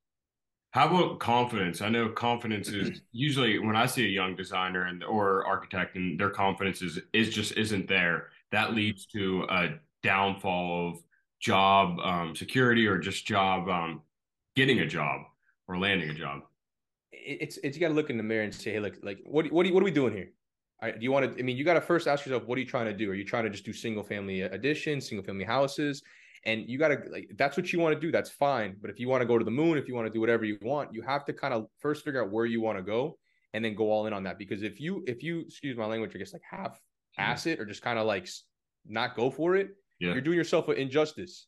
How 0.72 0.88
about 0.88 1.20
confidence? 1.20 1.82
I 1.82 1.90
know 1.90 2.08
confidence 2.08 2.70
is 2.70 3.01
usually 3.12 3.60
when 3.60 3.75
I 3.75 3.86
see 3.86 4.06
a 4.06 4.10
young 4.10 4.38
designer 4.38 4.86
and 4.86 5.04
or 5.04 5.46
architect 5.46 5.98
and 5.98 6.18
their 6.18 6.30
confidence 6.30 6.82
is 6.82 6.98
is 7.12 7.30
just 7.30 7.58
isn't 7.58 7.90
there. 7.90 8.28
That 8.54 8.74
leads 8.74 9.06
to 9.08 9.46
a 9.50 9.80
downfall 10.01 10.90
of 10.90 11.04
job 11.42 12.00
um, 12.00 12.36
security 12.36 12.88
or 12.88 13.00
just 13.00 13.25
job 13.25 13.68
um, 13.68 14.01
getting 14.56 14.80
a 14.80 14.88
job 14.88 15.22
or 15.68 15.78
landing 15.78 16.10
a 16.10 16.13
job. 16.13 16.44
It's 17.12 17.58
it's 17.63 17.75
you 17.75 17.82
got 17.82 17.90
to 17.90 17.94
look 17.94 18.10
in 18.10 18.16
the 18.16 18.24
mirror 18.24 18.44
and 18.44 18.56
say, 18.56 18.72
hey, 18.72 18.80
look, 18.80 18.96
like 19.04 19.20
what 19.25 19.51
what 19.51 19.70
what 19.72 19.82
are 19.82 19.86
we 19.86 19.92
doing 19.92 20.13
here? 20.13 20.30
Right, 20.82 20.98
do 20.98 21.04
you 21.04 21.12
want 21.12 21.34
to? 21.34 21.38
I 21.38 21.44
mean, 21.44 21.58
you 21.58 21.66
got 21.66 21.74
to 21.74 21.82
first 21.82 22.08
ask 22.08 22.25
yourself, 22.25 22.46
what 22.46 22.58
are 22.58 22.62
you 22.62 22.68
trying 22.68 22.86
to 22.86 22.94
do? 22.94 23.12
Are 23.12 23.13
you 23.13 23.25
trying 23.25 23.44
to 23.44 23.50
just 23.50 23.66
do 23.66 23.74
single 23.74 24.04
family 24.04 24.42
additions, 24.42 25.10
single 25.10 25.24
family 25.25 25.44
houses? 25.44 26.01
And 26.46 26.68
you 26.68 26.80
got 26.80 26.90
to 26.90 27.02
like 27.12 27.30
that's 27.38 27.56
what 27.56 27.72
you 27.72 27.80
want 27.80 27.94
to 27.94 28.00
do 28.00 28.12
that's 28.12 28.30
fine. 28.30 28.76
But 28.82 28.90
if 28.90 29.00
you 29.00 29.08
want 29.08 29.22
to 29.22 29.26
go 29.26 29.38
to 29.38 29.46
the 29.46 29.52
moon 29.52 29.78
if 29.78 29.88
you 29.88 29.96
want 29.96 30.08
to 30.08 30.14
do 30.14 30.20
whatever 30.20 30.46
you 30.46 30.58
want 30.62 30.94
you 30.94 31.02
have 31.02 31.26
to 31.26 31.34
kind 31.34 31.54
of 31.54 31.68
first 31.80 32.04
figure 32.04 32.24
out 32.24 32.32
where 32.32 32.46
you 32.46 32.62
want 32.62 32.78
to 32.78 32.84
go 32.84 33.18
and 33.54 33.64
then 33.64 33.76
go 33.76 33.92
all 33.92 34.08
in 34.08 34.14
on 34.14 34.24
that. 34.24 34.38
Because 34.38 34.64
if 34.64 34.80
you 34.80 35.04
if 35.08 35.24
you 35.24 35.42
excuse 35.42 35.78
my 35.78 35.86
language 35.86 36.12
i 36.16 36.18
guess 36.18 36.34
like 36.34 36.42
half 36.50 36.74
mm-hmm. 36.74 37.22
ass 37.22 37.46
it 37.46 37.60
or 37.60 37.66
just 37.66 37.82
kind 37.82 38.00
of 38.00 38.06
like 38.08 38.28
not 38.88 39.16
go 39.16 39.30
for 39.30 39.56
it 39.56 39.70
yeah. 40.00 40.14
you're 40.14 40.22
doing 40.22 40.38
yourself 40.38 40.68
an 40.70 40.78
injustice. 40.78 41.48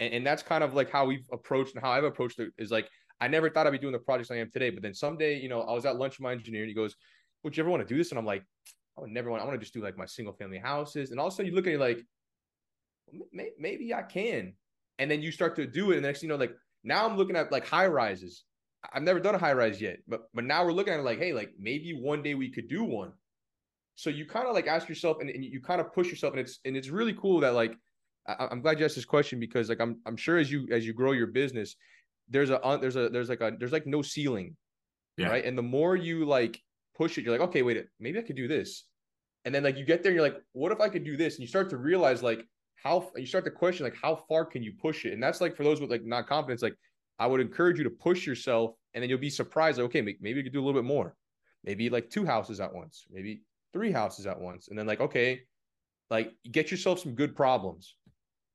And, 0.00 0.12
and 0.14 0.26
that's 0.26 0.42
kind 0.42 0.62
of 0.62 0.74
like 0.74 0.90
how 0.90 1.06
we've 1.06 1.26
approached 1.32 1.74
and 1.74 1.82
how 1.82 1.90
i've 1.90 2.04
approached 2.04 2.38
it 2.38 2.52
is 2.58 2.70
like 2.70 2.88
i 3.20 3.28
never 3.28 3.50
thought 3.50 3.66
i'd 3.66 3.70
be 3.70 3.78
doing 3.78 3.92
the 3.92 3.98
projects 3.98 4.30
i 4.30 4.36
am 4.36 4.50
today. 4.50 4.70
But 4.70 4.82
then 4.82 4.94
someday 4.94 5.38
you 5.38 5.48
know 5.48 5.62
i 5.62 5.72
was 5.72 5.86
at 5.86 5.96
lunch 5.96 6.18
with 6.18 6.24
my 6.24 6.32
engineer 6.32 6.62
and 6.62 6.68
he 6.68 6.74
goes 6.74 6.94
would 7.44 7.56
you 7.56 7.62
ever 7.62 7.70
want 7.70 7.86
to 7.86 7.88
do 7.88 7.96
this? 7.96 8.10
And 8.10 8.18
i'm 8.18 8.26
like 8.26 8.42
i 8.96 9.00
would 9.00 9.10
never 9.10 9.30
want 9.30 9.42
i 9.42 9.46
want 9.46 9.58
to 9.58 9.64
just 9.64 9.74
do 9.74 9.82
like 9.82 9.96
my 9.96 10.06
single 10.06 10.34
family 10.34 10.58
houses. 10.58 11.10
And 11.10 11.18
all 11.18 11.28
of 11.28 11.32
a 11.32 11.36
sudden 11.36 11.50
you 11.50 11.56
look 11.56 11.66
at 11.66 11.72
it 11.72 11.80
like 11.80 12.04
maybe 13.58 13.94
I 13.94 14.02
can. 14.02 14.54
And 14.98 15.10
then 15.10 15.22
you 15.22 15.30
start 15.30 15.56
to 15.56 15.66
do 15.66 15.92
it. 15.92 15.96
And 15.96 16.02
next, 16.02 16.22
you 16.22 16.28
know, 16.28 16.36
like 16.36 16.54
now 16.84 17.06
I'm 17.06 17.16
looking 17.16 17.36
at 17.36 17.52
like 17.52 17.66
high 17.66 17.86
rises. 17.86 18.44
I've 18.92 19.02
never 19.02 19.20
done 19.20 19.34
a 19.34 19.38
high 19.38 19.52
rise 19.52 19.80
yet, 19.80 19.98
but 20.06 20.28
but 20.32 20.44
now 20.44 20.64
we're 20.64 20.72
looking 20.72 20.92
at 20.92 21.00
it 21.00 21.04
like, 21.04 21.18
hey, 21.18 21.32
like 21.32 21.50
maybe 21.58 21.92
one 21.92 22.22
day 22.22 22.34
we 22.34 22.50
could 22.50 22.68
do 22.68 22.84
one. 22.84 23.12
So 23.96 24.10
you 24.10 24.26
kind 24.26 24.46
of 24.46 24.54
like 24.54 24.68
ask 24.68 24.88
yourself 24.88 25.18
and, 25.20 25.28
and 25.28 25.44
you 25.44 25.60
kind 25.60 25.80
of 25.80 25.92
push 25.92 26.08
yourself 26.08 26.32
and 26.32 26.40
it's 26.40 26.60
and 26.64 26.76
it's 26.76 26.88
really 26.88 27.14
cool 27.14 27.40
that 27.40 27.54
like 27.54 27.76
I, 28.26 28.48
am 28.50 28.60
glad 28.60 28.78
you 28.78 28.84
asked 28.84 28.94
this 28.94 29.04
question 29.04 29.40
because 29.40 29.68
like 29.68 29.80
I'm 29.80 30.00
I'm 30.06 30.16
sure 30.16 30.38
as 30.38 30.50
you 30.50 30.68
as 30.70 30.86
you 30.86 30.92
grow 30.92 31.12
your 31.12 31.26
business, 31.26 31.74
there's 32.28 32.50
a 32.50 32.60
uh, 32.60 32.76
there's 32.76 32.96
a 32.96 33.08
there's 33.08 33.28
like 33.28 33.40
a 33.40 33.52
there's 33.58 33.72
like 33.72 33.86
no 33.86 34.02
ceiling. 34.02 34.56
Yeah. 35.16 35.28
Right. 35.28 35.44
And 35.44 35.58
the 35.58 35.62
more 35.62 35.96
you 35.96 36.24
like 36.24 36.62
push 36.96 37.18
it, 37.18 37.24
you're 37.24 37.32
like, 37.32 37.48
okay, 37.48 37.62
wait, 37.62 37.84
maybe 37.98 38.18
I 38.18 38.22
could 38.22 38.36
do 38.36 38.46
this. 38.46 38.84
And 39.44 39.52
then 39.52 39.64
like 39.64 39.76
you 39.76 39.84
get 39.84 40.02
there 40.02 40.10
and 40.10 40.16
you're 40.16 40.28
like, 40.28 40.40
what 40.52 40.70
if 40.70 40.80
I 40.80 40.88
could 40.88 41.04
do 41.04 41.16
this? 41.16 41.34
And 41.34 41.40
you 41.40 41.48
start 41.48 41.70
to 41.70 41.76
realize 41.76 42.22
like 42.22 42.44
how 42.82 43.10
you 43.16 43.26
start 43.26 43.44
to 43.44 43.50
question 43.50 43.84
like 43.84 43.96
how 44.00 44.16
far 44.28 44.44
can 44.44 44.62
you 44.62 44.72
push 44.80 45.04
it? 45.04 45.12
And 45.12 45.22
that's 45.22 45.40
like 45.40 45.56
for 45.56 45.64
those 45.64 45.80
with 45.80 45.90
like 45.90 46.04
not 46.04 46.26
confidence, 46.26 46.62
like 46.62 46.76
I 47.18 47.26
would 47.26 47.40
encourage 47.40 47.78
you 47.78 47.84
to 47.84 47.90
push 47.90 48.26
yourself 48.26 48.74
and 48.94 49.02
then 49.02 49.10
you'll 49.10 49.18
be 49.18 49.30
surprised. 49.30 49.78
Like, 49.78 49.86
okay, 49.86 50.02
maybe 50.02 50.38
you 50.38 50.42
could 50.42 50.52
do 50.52 50.60
a 50.60 50.64
little 50.64 50.80
bit 50.80 50.86
more. 50.86 51.14
Maybe 51.64 51.90
like 51.90 52.08
two 52.10 52.24
houses 52.24 52.60
at 52.60 52.72
once, 52.72 53.06
maybe 53.10 53.42
three 53.72 53.90
houses 53.90 54.26
at 54.26 54.40
once. 54.40 54.68
And 54.68 54.78
then 54.78 54.86
like, 54.86 55.00
okay, 55.00 55.42
like 56.10 56.32
get 56.50 56.70
yourself 56.70 57.00
some 57.00 57.14
good 57.14 57.34
problems. 57.34 57.96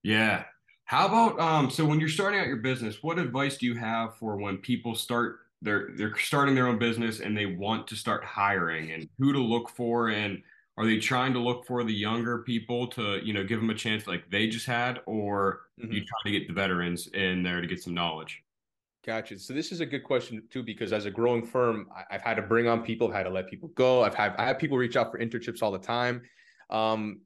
Yeah. 0.04 0.44
How 0.86 1.08
about 1.08 1.40
um 1.40 1.70
so 1.70 1.86
when 1.86 2.00
you're 2.00 2.10
starting 2.10 2.40
out 2.40 2.48
your 2.48 2.58
business, 2.58 3.04
what 3.04 3.20
advice 3.20 3.58
do 3.58 3.66
you 3.66 3.76
have 3.76 4.16
for 4.16 4.38
when 4.38 4.58
people 4.58 4.96
start 4.96 5.40
they're 5.62 5.90
they're 5.96 6.18
starting 6.18 6.56
their 6.56 6.68
own 6.68 6.78
business 6.78 7.20
and 7.20 7.38
they 7.38 7.46
want 7.46 7.88
to 7.88 7.96
start 7.96 8.24
hiring 8.24 8.92
and 8.92 9.08
who 9.18 9.34
to 9.34 9.40
look 9.40 9.70
for 9.70 10.10
and 10.10 10.42
are 10.78 10.86
they 10.86 10.98
trying 10.98 11.34
to 11.34 11.40
look 11.40 11.66
for 11.68 11.84
the 11.84 11.94
younger 11.94 12.40
people 12.40 12.88
to 12.88 13.20
you 13.24 13.34
know 13.34 13.44
give 13.44 13.60
them 13.60 13.70
a 13.70 13.76
chance 13.76 14.08
like 14.08 14.30
they 14.30 14.48
just 14.48 14.66
had 14.66 15.00
or 15.06 15.62
mm-hmm. 15.80 15.92
you 15.92 16.00
try 16.00 16.32
to 16.32 16.32
get 16.32 16.48
the 16.48 16.54
veterans 16.54 17.08
in 17.08 17.44
there 17.44 17.62
to 17.62 17.68
get 17.68 17.82
some 17.82 17.94
knowledge 17.94 18.44
Gotcha. 19.06 19.38
So 19.38 19.54
this 19.54 19.74
is 19.74 19.82
a 19.82 19.86
good 19.86 20.04
question 20.04 20.42
too, 20.50 20.64
because 20.64 20.94
as 20.94 21.06
a 21.06 21.12
growing 21.12 21.46
firm, 21.46 21.90
I, 21.94 22.14
have 22.14 22.22
had 22.22 22.36
to 22.36 22.42
bring 22.42 22.70
on 22.70 22.84
people, 22.84 23.10
I've 23.10 23.14
had 23.14 23.24
to 23.24 23.30
let 23.30 23.50
people 23.50 23.70
go. 23.76 24.02
I've 24.02 24.16
had 24.16 24.34
I 24.38 24.46
have 24.46 24.60
people 24.60 24.78
reach 24.78 24.96
out 24.96 25.12
for 25.12 25.20
internships 25.20 25.62
all 25.62 25.72
the 25.72 25.78
time. 25.78 26.22
Um, 26.70 27.20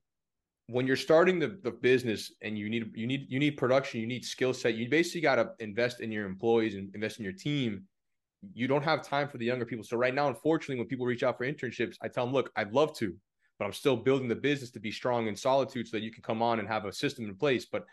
when 0.70 0.88
you're 0.88 0.96
starting 0.96 1.39
the, 1.39 1.60
the 1.63 1.72
business 1.72 2.34
and 2.42 2.58
you 2.58 2.68
need 2.70 2.92
you 2.96 3.06
need 3.06 3.27
you 3.30 3.38
need 3.38 3.58
production, 3.58 4.01
you 4.01 4.08
need 4.08 4.25
skill 4.25 4.56
set, 4.56 4.74
you 4.74 4.89
basically 4.89 5.22
got 5.22 5.36
to 5.36 5.51
invest 5.60 6.01
in 6.01 6.12
your 6.12 6.25
employees 6.25 6.74
and 6.74 6.89
invest 6.96 7.20
in 7.20 7.24
your 7.24 7.34
team. 7.34 7.84
You 8.54 8.68
don't 8.68 8.84
have 8.84 9.04
time 9.04 9.27
for 9.27 9.38
the 9.38 9.46
younger 9.46 9.66
people. 9.66 9.84
So 9.84 9.98
right 9.98 10.13
now, 10.13 10.30
unfortunately, 10.30 10.77
when 10.77 10.88
people 10.88 11.06
reach 11.06 11.22
out 11.22 11.38
for 11.38 11.46
internships, 11.46 11.96
I 12.01 12.08
tell 12.08 12.25
them, 12.25 12.34
look, 12.34 12.51
I'd 12.56 12.74
love 12.74 12.96
to, 12.98 13.16
but 13.59 13.65
I'm 13.65 13.73
still 13.73 13.95
building 13.95 14.27
the 14.27 14.35
business 14.35 14.71
to 14.71 14.79
be 14.79 14.91
strong 14.91 15.27
in 15.27 15.35
solitude 15.35 15.87
so 15.87 15.97
that 15.97 16.03
you 16.03 16.11
can 16.11 16.23
come 16.23 16.41
on 16.41 16.59
and 16.59 16.67
have 16.67 16.85
a 16.85 16.93
system 16.93 17.25
in 17.25 17.35
place. 17.35 17.65
But 17.65 17.85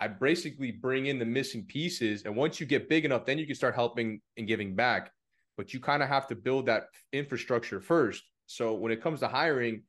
I 0.00 0.08
basically 0.08 0.72
bring 0.72 1.06
in 1.06 1.18
the 1.18 1.24
missing 1.24 1.64
pieces. 1.64 2.24
And 2.24 2.36
once 2.36 2.60
you 2.60 2.66
get 2.66 2.88
big 2.88 3.04
enough, 3.04 3.24
then 3.24 3.38
you 3.38 3.46
can 3.46 3.54
start 3.54 3.74
helping 3.74 4.20
and 4.36 4.46
giving 4.46 4.74
back. 4.74 5.10
But 5.56 5.72
you 5.72 5.80
kind 5.80 6.02
of 6.02 6.08
have 6.08 6.26
to 6.28 6.34
build 6.34 6.66
that 6.66 6.84
infrastructure 7.12 7.80
first. 7.80 8.22
So 8.46 8.74
when 8.74 8.92
it 8.92 9.02
comes 9.02 9.20
to 9.20 9.28
hiring, 9.28 9.82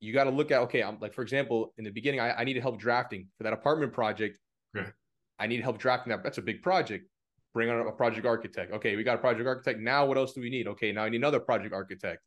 you 0.00 0.12
got 0.12 0.24
to 0.24 0.30
look 0.30 0.50
at 0.50 0.60
okay, 0.62 0.82
I'm 0.82 0.98
like 1.00 1.14
for 1.14 1.22
example, 1.22 1.72
in 1.78 1.84
the 1.84 1.90
beginning, 1.90 2.20
I, 2.20 2.32
I 2.32 2.44
needed 2.44 2.62
help 2.62 2.78
drafting 2.78 3.28
for 3.36 3.44
that 3.44 3.52
apartment 3.52 3.92
project. 3.92 4.38
Okay. 4.76 4.88
I 5.38 5.46
need 5.46 5.60
help 5.62 5.78
drafting 5.78 6.10
that. 6.10 6.22
That's 6.22 6.38
a 6.38 6.42
big 6.42 6.62
project. 6.62 7.08
Bring 7.54 7.70
on 7.70 7.86
a 7.86 7.92
project 7.92 8.26
architect. 8.26 8.72
Okay, 8.72 8.96
we 8.96 9.04
got 9.04 9.16
a 9.16 9.18
project 9.18 9.46
architect. 9.46 9.80
Now 9.80 10.06
what 10.06 10.16
else 10.16 10.32
do 10.32 10.40
we 10.40 10.50
need? 10.50 10.66
Okay, 10.68 10.92
now 10.92 11.04
I 11.04 11.08
need 11.08 11.18
another 11.18 11.40
project 11.40 11.72
architect. 11.72 12.20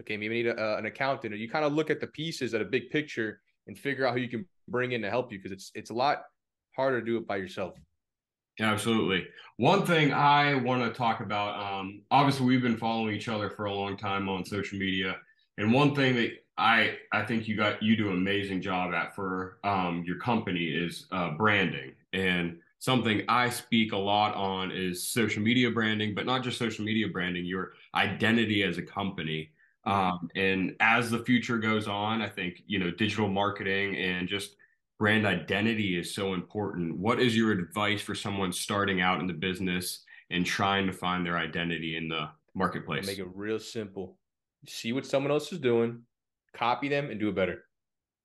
Okay, 0.00 0.16
maybe 0.16 0.42
need 0.42 0.46
a, 0.46 0.76
an 0.78 0.86
accountant. 0.86 1.34
Or 1.34 1.36
you 1.36 1.48
kind 1.48 1.64
of 1.64 1.72
look 1.72 1.90
at 1.90 2.00
the 2.00 2.06
pieces 2.06 2.54
at 2.54 2.60
a 2.60 2.64
big 2.64 2.90
picture 2.90 3.40
and 3.66 3.78
figure 3.78 4.06
out 4.06 4.14
who 4.14 4.20
you 4.20 4.28
can 4.28 4.46
bring 4.68 4.92
in 4.92 5.02
to 5.02 5.10
help 5.10 5.32
you 5.32 5.38
because 5.38 5.52
it's 5.52 5.70
it's 5.74 5.90
a 5.90 5.94
lot 5.94 6.22
harder 6.74 7.00
to 7.00 7.06
do 7.06 7.16
it 7.16 7.26
by 7.26 7.36
yourself. 7.36 7.74
Absolutely. 8.60 9.26
One 9.56 9.86
thing 9.86 10.12
I 10.12 10.54
want 10.54 10.82
to 10.82 10.96
talk 10.96 11.20
about, 11.20 11.58
um, 11.58 12.02
obviously 12.10 12.46
we've 12.46 12.62
been 12.62 12.76
following 12.76 13.14
each 13.14 13.28
other 13.28 13.48
for 13.48 13.64
a 13.64 13.74
long 13.74 13.96
time 13.96 14.28
on 14.28 14.44
social 14.44 14.78
media, 14.78 15.16
and 15.58 15.72
one 15.72 15.94
thing 15.94 16.16
that 16.16 16.32
I 16.58 16.96
I 17.12 17.22
think 17.22 17.48
you 17.48 17.56
got 17.56 17.82
you 17.82 17.96
do 17.96 18.08
an 18.08 18.16
amazing 18.16 18.60
job 18.60 18.92
at 18.92 19.14
for 19.14 19.58
um, 19.64 20.04
your 20.06 20.18
company 20.18 20.64
is 20.64 21.06
uh, 21.12 21.30
branding, 21.30 21.92
and 22.12 22.58
something 22.78 23.22
I 23.28 23.48
speak 23.48 23.92
a 23.92 23.96
lot 23.96 24.34
on 24.34 24.72
is 24.72 25.08
social 25.08 25.40
media 25.40 25.70
branding, 25.70 26.14
but 26.14 26.26
not 26.26 26.42
just 26.42 26.58
social 26.58 26.84
media 26.84 27.06
branding, 27.08 27.46
your 27.46 27.72
identity 27.94 28.64
as 28.64 28.76
a 28.76 28.82
company. 28.82 29.51
Um, 29.84 30.28
and 30.36 30.76
as 30.80 31.10
the 31.10 31.18
future 31.18 31.58
goes 31.58 31.88
on, 31.88 32.22
I 32.22 32.28
think 32.28 32.62
you 32.66 32.78
know 32.78 32.90
digital 32.90 33.28
marketing 33.28 33.96
and 33.96 34.28
just 34.28 34.56
brand 34.98 35.26
identity 35.26 35.98
is 35.98 36.14
so 36.14 36.34
important. 36.34 36.96
What 36.96 37.20
is 37.20 37.36
your 37.36 37.50
advice 37.50 38.00
for 38.00 38.14
someone 38.14 38.52
starting 38.52 39.00
out 39.00 39.20
in 39.20 39.26
the 39.26 39.32
business 39.32 40.04
and 40.30 40.46
trying 40.46 40.86
to 40.86 40.92
find 40.92 41.26
their 41.26 41.36
identity 41.36 41.96
in 41.96 42.08
the 42.08 42.28
marketplace? 42.54 43.06
Make 43.06 43.18
it 43.18 43.26
real 43.34 43.58
simple. 43.58 44.16
See 44.68 44.92
what 44.92 45.04
someone 45.04 45.32
else 45.32 45.52
is 45.52 45.58
doing, 45.58 46.02
copy 46.54 46.88
them, 46.88 47.10
and 47.10 47.18
do 47.18 47.28
it 47.28 47.34
better. 47.34 47.64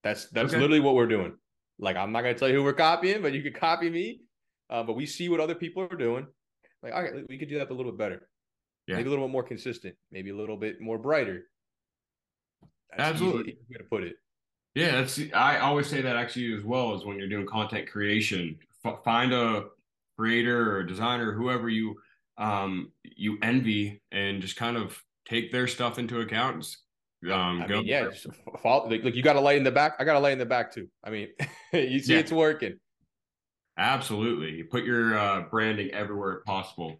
That's 0.03 0.27
that's 0.27 0.53
okay. 0.53 0.61
literally 0.61 0.79
what 0.79 0.93
we're 0.93 1.07
doing. 1.07 1.35
Like 1.79 1.95
I'm 1.95 2.11
not 2.11 2.21
gonna 2.21 2.35
tell 2.35 2.49
you 2.49 2.55
who 2.55 2.63
we're 2.63 2.73
copying, 2.73 3.23
but 3.23 3.33
you 3.33 3.41
can 3.41 3.53
copy 3.53 3.89
me. 3.89 4.21
Uh, 4.69 4.83
but 4.83 4.93
we 4.93 5.05
see 5.05 5.29
what 5.29 5.39
other 5.39 5.55
people 5.55 5.81
are 5.81 5.95
doing. 5.95 6.27
Like, 6.83 6.93
all 6.93 7.01
right, 7.01 7.27
we 7.27 7.37
could 7.37 7.49
do 7.49 7.57
that 7.57 7.71
a 7.71 7.73
little 7.73 7.91
bit 7.91 7.97
better. 7.97 8.29
Yeah. 8.87 8.95
Maybe 8.95 9.07
a 9.07 9.09
little 9.09 9.25
bit 9.27 9.31
more 9.31 9.43
consistent. 9.43 9.95
Maybe 10.11 10.29
a 10.29 10.35
little 10.35 10.57
bit 10.57 10.79
more 10.79 10.97
brighter. 10.97 11.43
That's 12.91 13.11
Absolutely. 13.11 13.53
Easy 13.53 13.77
to 13.77 13.83
put 13.83 14.03
it. 14.03 14.15
Yeah, 14.75 14.91
that's 14.91 15.19
I 15.33 15.57
always 15.57 15.87
say 15.87 16.01
that 16.01 16.15
actually 16.15 16.53
as 16.53 16.63
well 16.63 16.95
as 16.95 17.03
when 17.03 17.17
you're 17.17 17.27
doing 17.27 17.47
content 17.47 17.89
creation, 17.89 18.57
F- 18.85 18.99
find 19.03 19.33
a 19.33 19.65
creator 20.17 20.75
or 20.75 20.83
designer, 20.83 21.33
whoever 21.33 21.67
you 21.67 21.95
um 22.37 22.91
you 23.03 23.37
envy, 23.41 24.01
and 24.11 24.41
just 24.41 24.55
kind 24.55 24.77
of 24.77 25.01
take 25.27 25.51
their 25.51 25.67
stuff 25.67 25.97
into 25.99 26.21
account. 26.21 26.75
Um, 27.25 27.63
I 27.63 27.67
mean, 27.67 27.85
yeah, 27.85 28.09
follow, 28.61 28.87
like, 28.87 29.03
like, 29.03 29.15
you 29.15 29.23
got 29.23 29.33
to 29.33 29.41
lay 29.41 29.57
in 29.57 29.63
the 29.63 29.71
back. 29.71 29.95
I 29.97 30.03
got 30.03 30.13
to 30.13 30.19
lay 30.19 30.31
in 30.31 30.37
the 30.37 30.45
back 30.45 30.71
too. 30.71 30.87
I 31.03 31.09
mean, 31.09 31.29
you 31.73 31.99
see, 31.99 32.13
yeah. 32.13 32.19
it's 32.19 32.31
working. 32.31 32.77
Absolutely, 33.79 34.51
you 34.51 34.65
put 34.65 34.83
your 34.83 35.17
uh, 35.17 35.41
branding 35.49 35.89
everywhere 35.89 36.41
possible. 36.45 36.99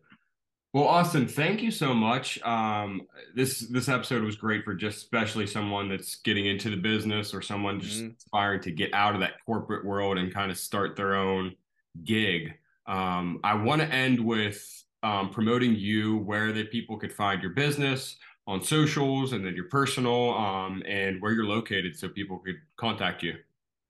Well, 0.78 0.90
Austin, 0.90 1.28
thank 1.28 1.64
you 1.64 1.72
so 1.72 1.92
much. 1.92 2.40
Um, 2.44 3.08
this 3.34 3.62
this 3.62 3.90
episode 3.90 4.22
was 4.22 4.36
great 4.36 4.64
for 4.64 4.76
just 4.76 4.98
especially 4.98 5.48
someone 5.48 5.90
that's 5.90 6.18
getting 6.18 6.46
into 6.46 6.70
the 6.70 6.78
business 6.78 7.34
or 7.34 7.42
someone 7.42 7.80
just 7.80 8.04
mm-hmm. 8.04 8.14
aspiring 8.16 8.62
to 8.62 8.70
get 8.70 8.94
out 8.94 9.16
of 9.16 9.22
that 9.22 9.44
corporate 9.44 9.84
world 9.84 10.20
and 10.20 10.32
kind 10.32 10.52
of 10.52 10.58
start 10.60 10.96
their 10.96 11.16
own 11.16 11.56
gig. 12.04 12.54
Um, 12.86 13.40
I 13.44 13.56
want 13.56 13.82
to 13.82 13.88
end 13.88 14.24
with 14.24 14.84
um, 15.02 15.32
promoting 15.32 15.74
you 15.74 16.18
where 16.18 16.52
that 16.54 16.72
people 16.72 16.96
could 16.96 17.12
find 17.12 17.42
your 17.42 17.54
business 17.54 18.16
on 18.46 18.62
socials 18.62 19.34
and 19.34 19.44
then 19.44 19.56
your 19.56 19.70
personal 19.70 20.36
um, 20.36 20.84
and 20.86 21.20
where 21.24 21.32
you're 21.32 21.48
located 21.48 21.98
so 21.98 22.08
people 22.08 22.38
could 22.38 22.58
contact 22.76 23.24
you. 23.24 23.34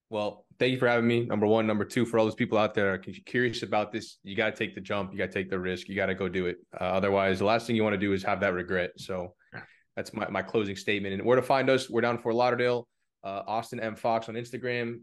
Well, 0.10 0.46
thank 0.59 0.71
you 0.71 0.79
for 0.79 0.87
having 0.87 1.07
me. 1.07 1.25
Number 1.25 1.45
one, 1.45 1.67
number 1.67 1.85
two, 1.85 2.05
for 2.05 2.19
all 2.19 2.25
those 2.25 2.35
people 2.35 2.57
out 2.57 2.73
there 2.73 2.97
curious 2.97 3.63
about 3.63 3.91
this, 3.91 4.17
you 4.23 4.35
got 4.35 4.51
to 4.51 4.57
take 4.57 4.75
the 4.75 4.81
jump. 4.81 5.11
You 5.11 5.17
got 5.17 5.27
to 5.27 5.33
take 5.33 5.49
the 5.49 5.59
risk. 5.59 5.87
You 5.87 5.95
got 5.95 6.07
to 6.07 6.15
go 6.15 6.27
do 6.27 6.47
it. 6.47 6.57
Uh, 6.79 6.85
otherwise, 6.85 7.39
the 7.39 7.45
last 7.45 7.67
thing 7.67 7.75
you 7.75 7.83
want 7.83 7.93
to 7.93 7.99
do 7.99 8.13
is 8.13 8.23
have 8.23 8.39
that 8.41 8.53
regret. 8.53 8.91
So 8.97 9.33
that's 9.95 10.13
my, 10.13 10.27
my 10.29 10.41
closing 10.41 10.75
statement. 10.75 11.13
And 11.13 11.23
where 11.23 11.35
to 11.35 11.41
find 11.41 11.69
us? 11.69 11.89
We're 11.89 12.01
down 12.01 12.17
in 12.17 12.21
Fort 12.21 12.35
Lauderdale, 12.35 12.87
uh, 13.23 13.43
Austin 13.47 13.79
M 13.79 13.95
Fox 13.95 14.29
on 14.29 14.35
Instagram, 14.35 14.99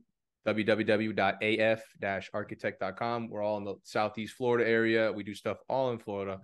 www.af-architect.com. 0.46 3.30
We're 3.30 3.42
all 3.42 3.58
in 3.58 3.64
the 3.64 3.74
Southeast 3.82 4.36
Florida 4.36 4.68
area. 4.68 5.12
We 5.12 5.24
do 5.24 5.34
stuff 5.34 5.58
all 5.68 5.90
in 5.92 5.98
Florida. 5.98 6.40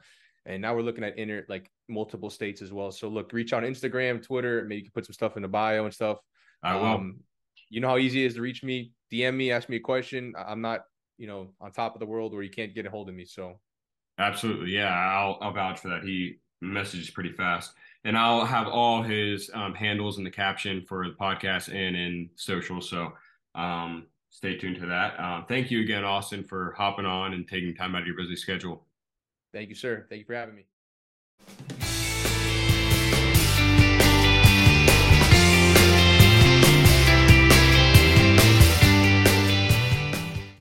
And 0.47 0.63
now 0.63 0.75
we're 0.75 0.83
looking 0.83 1.05
at 1.05 1.19
inner 1.19 1.45
like 1.49 1.71
multiple 1.89 2.31
states 2.31 2.63
as 2.63 2.73
well. 2.73 2.91
So 2.91 3.09
look, 3.09 3.33
reach 3.33 3.53
out 3.53 3.63
on 3.63 3.71
Instagram, 3.71 4.25
Twitter, 4.25 4.63
maybe 4.63 4.77
you 4.77 4.85
can 4.85 4.93
put 4.93 5.05
some 5.07 5.13
stuff 5.13 5.37
in 5.37 5.43
the 5.43 5.49
bio 5.49 5.85
and 5.85 5.93
stuff. 5.93 6.19
I 6.63 6.77
will. 6.77 6.87
Um, 6.87 7.21
you 7.69 7.81
know 7.81 7.89
how 7.89 7.99
easy 7.99 8.25
it 8.25 8.27
is 8.27 8.35
to 8.35 8.41
reach 8.41 8.63
me. 8.63 8.93
DM 9.13 9.37
me, 9.37 9.51
ask 9.51 9.69
me 9.69 9.77
a 9.77 9.81
question. 9.81 10.35
I'm 10.37 10.61
not, 10.61 10.87
you 11.19 11.27
know, 11.27 11.49
on 11.61 11.73
top 11.73 11.95
of 11.95 12.01
the 12.01 12.07
world 12.07 12.33
where 12.33 12.43
you 12.43 12.51
can't 12.51 12.75
get 12.75 12.87
a 12.87 12.91
hold 12.91 13.09
of 13.09 13.15
me. 13.15 13.25
So 13.25 13.59
absolutely, 14.19 14.73
yeah, 14.73 14.95
I'll 14.95 15.39
I'll 15.41 15.53
vouch 15.53 15.81
for 15.81 15.89
that. 15.89 16.03
He 16.03 16.39
messages 16.61 17.11
pretty 17.11 17.33
fast, 17.33 17.73
and 18.05 18.17
I'll 18.17 18.45
have 18.45 18.69
all 18.69 19.03
his 19.03 19.51
um, 19.55 19.75
handles 19.75 20.19
in 20.19 20.25
the 20.25 20.31
caption 20.31 20.85
for 20.89 21.07
the 21.07 21.15
podcast 21.15 21.69
and 21.69 21.97
in 21.97 22.31
social. 22.37 22.81
So 22.81 23.13
um, 23.55 24.07
stay 24.31 24.57
tuned 24.57 24.81
to 24.81 24.87
that. 24.87 25.19
Um, 25.19 25.45
thank 25.49 25.71
you 25.71 25.81
again, 25.83 26.05
Austin, 26.05 26.45
for 26.45 26.75
hopping 26.77 27.07
on 27.07 27.35
and 27.35 27.47
taking 27.47 27.75
time 27.75 27.95
out 27.95 28.03
of 28.03 28.07
your 28.07 28.17
busy 28.17 28.37
schedule. 28.37 28.85
Thank 29.53 29.69
you, 29.69 29.75
sir. 29.75 30.07
Thank 30.09 30.21
you 30.21 30.27
for 30.27 30.35
having 30.35 30.55
me. 30.55 31.80